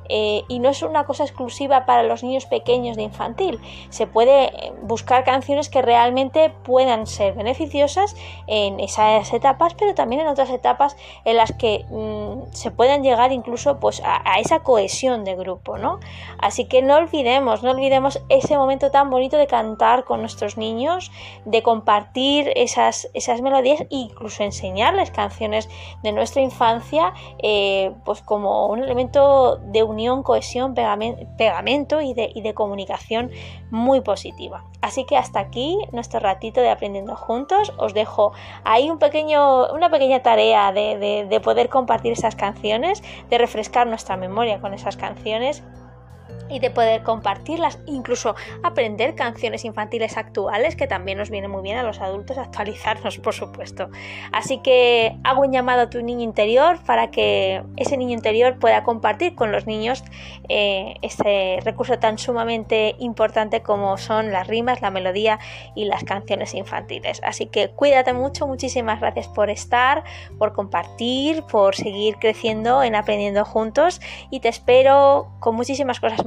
eh, 0.09 0.45
y 0.49 0.59
no 0.59 0.71
es 0.71 0.83
una 0.83 1.05
cosa 1.05 1.25
exclusiva 1.25 1.85
para 1.85 2.03
los 2.03 2.23
niños 2.23 2.47
pequeños 2.47 2.97
de 2.97 3.03
infantil. 3.03 3.61
Se 3.91 4.07
puede 4.07 4.47
eh, 4.47 4.73
buscar 4.83 5.25
canciones 5.25 5.69
que 5.69 5.83
realmente 5.83 6.51
puedan 6.65 7.07
ser 7.07 7.35
beneficiosas 7.35 8.17
en 8.47 8.81
esas 8.81 9.33
etapas, 9.33 9.75
pero 9.75 9.95
también 9.95 10.23
en 10.23 10.29
otras 10.29 10.51
etapas 10.51 10.97
en 11.25 11.37
las 11.37 11.53
que 11.53 11.85
mm, 11.91 12.53
se 12.53 12.71
puedan 12.71 13.03
llegar 13.03 13.33
incluso 13.33 13.79
pues, 13.79 14.03
a, 14.05 14.41
esa 14.41 14.61
cohesión 14.61 15.25
de 15.25 15.37
grupo. 15.37 15.79
¿no? 15.79 16.01
Así 16.39 16.67
que 16.67 16.83
no 16.83 16.97
olvidemos, 16.97 17.63
no 17.63 17.71
olvidemos 17.71 18.21
ese 18.29 18.57
momento 18.57 18.91
tan 18.91 19.11
bonito 19.11 19.37
de 19.37 19.47
cantar 19.47 20.05
con 20.05 20.21
nuestros 20.21 20.57
niños, 20.57 21.11
de 21.45 21.63
compartir 21.63 22.53
esas, 22.57 23.09
esas 23.15 23.43
melodías 23.43 23.81
e 23.83 23.87
incluso 23.91 24.43
enseñarles 24.43 25.11
canciones 25.11 25.69
de 26.03 26.13
nuestra 26.13 26.43
infancia 26.43 27.13
eh, 27.43 27.93
pues 28.05 28.23
como 28.23 28.67
un 28.69 28.83
elemento 28.83 28.98
de 29.07 29.83
unión, 29.83 30.23
cohesión, 30.23 30.75
pegamento 30.75 32.01
y 32.01 32.15
de, 32.15 32.31
y 32.35 32.43
de 32.43 32.55
comunicación 32.55 33.31
muy 33.71 34.01
positiva. 34.01 34.65
Así 34.81 35.05
que 35.05 35.17
hasta 35.17 35.41
aquí 35.41 35.79
nuestro 35.93 36.21
ratito 36.21 36.61
de 36.61 36.71
aprendiendo 36.71 37.17
juntos. 37.17 37.73
Os 37.79 37.95
dejo 37.95 38.33
ahí 38.65 38.91
un 38.91 38.99
pequeño, 38.99 39.73
una 39.73 39.91
pequeña 39.91 40.23
tarea 40.23 40.73
de, 40.73 41.27
de 41.29 41.41
poder 41.41 41.69
compartir 41.69 42.13
esas 42.13 42.37
canciones, 42.37 43.03
de 43.31 43.39
refrescar 43.39 43.87
nuestra 43.87 44.17
memoria 44.17 44.61
con 44.61 44.75
esas 44.75 44.97
canciones 44.97 45.63
y 46.49 46.59
de 46.61 46.71
poder 46.71 47.03
compartirlas, 47.03 47.79
incluso 47.87 48.35
aprender 48.63 49.15
canciones 49.15 49.65
infantiles 49.65 50.17
actuales, 50.17 50.77
que 50.77 50.87
también 50.87 51.19
nos 51.19 51.31
viene 51.31 51.49
muy 51.49 51.63
bien 51.63 51.79
a 51.79 51.83
los 51.83 52.01
adultos 52.01 52.39
actualizarnos, 52.39 53.19
por 53.19 53.35
supuesto. 53.35 53.91
Así 54.33 54.59
que 54.59 55.17
hago 55.25 55.43
un 55.43 55.53
llamado 55.53 55.83
a 55.83 55.91
tu 55.91 56.03
niño 56.03 56.23
interior 56.23 56.79
para 56.85 57.11
que 57.11 57.63
ese 57.77 57.97
niño 57.97 58.13
interior 58.13 58.59
pueda 58.59 58.85
compartir 58.85 59.35
con 59.35 59.53
los 59.53 59.67
niños 59.67 60.05
eh, 60.49 60.95
este 61.03 61.61
recurso 61.65 61.99
tan 61.99 62.19
sumamente 62.19 62.97
importante 62.99 63.63
como 63.63 63.97
son 63.99 64.33
las 64.33 64.47
rimas, 64.47 64.83
la 64.83 64.91
melodía 64.91 65.39
y 65.75 65.85
las 65.85 66.05
canciones 66.05 66.55
infantiles. 66.55 67.21
Así 67.25 67.47
que 67.47 67.71
cuídate 67.71 68.13
mucho, 68.13 68.47
muchísimas 68.47 69.01
gracias 69.01 69.29
por 69.29 69.51
estar, 69.51 70.05
por 70.39 70.53
compartir, 70.53 71.43
por 71.43 71.75
seguir 71.75 72.17
creciendo 72.17 72.83
en 72.83 72.95
aprendiendo 72.95 73.45
juntos 73.45 74.01
y 74.31 74.41
te 74.41 74.49
espero 74.49 75.29
con 75.41 75.55
muchísimas 75.55 76.01
cosas 76.01 76.25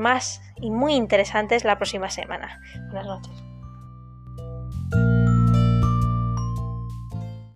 y 0.57 0.71
muy 0.71 0.93
interesantes 0.93 1.63
la 1.63 1.77
próxima 1.77 2.09
semana. 2.09 2.59
Buenas 2.91 3.05
noches. 3.05 3.43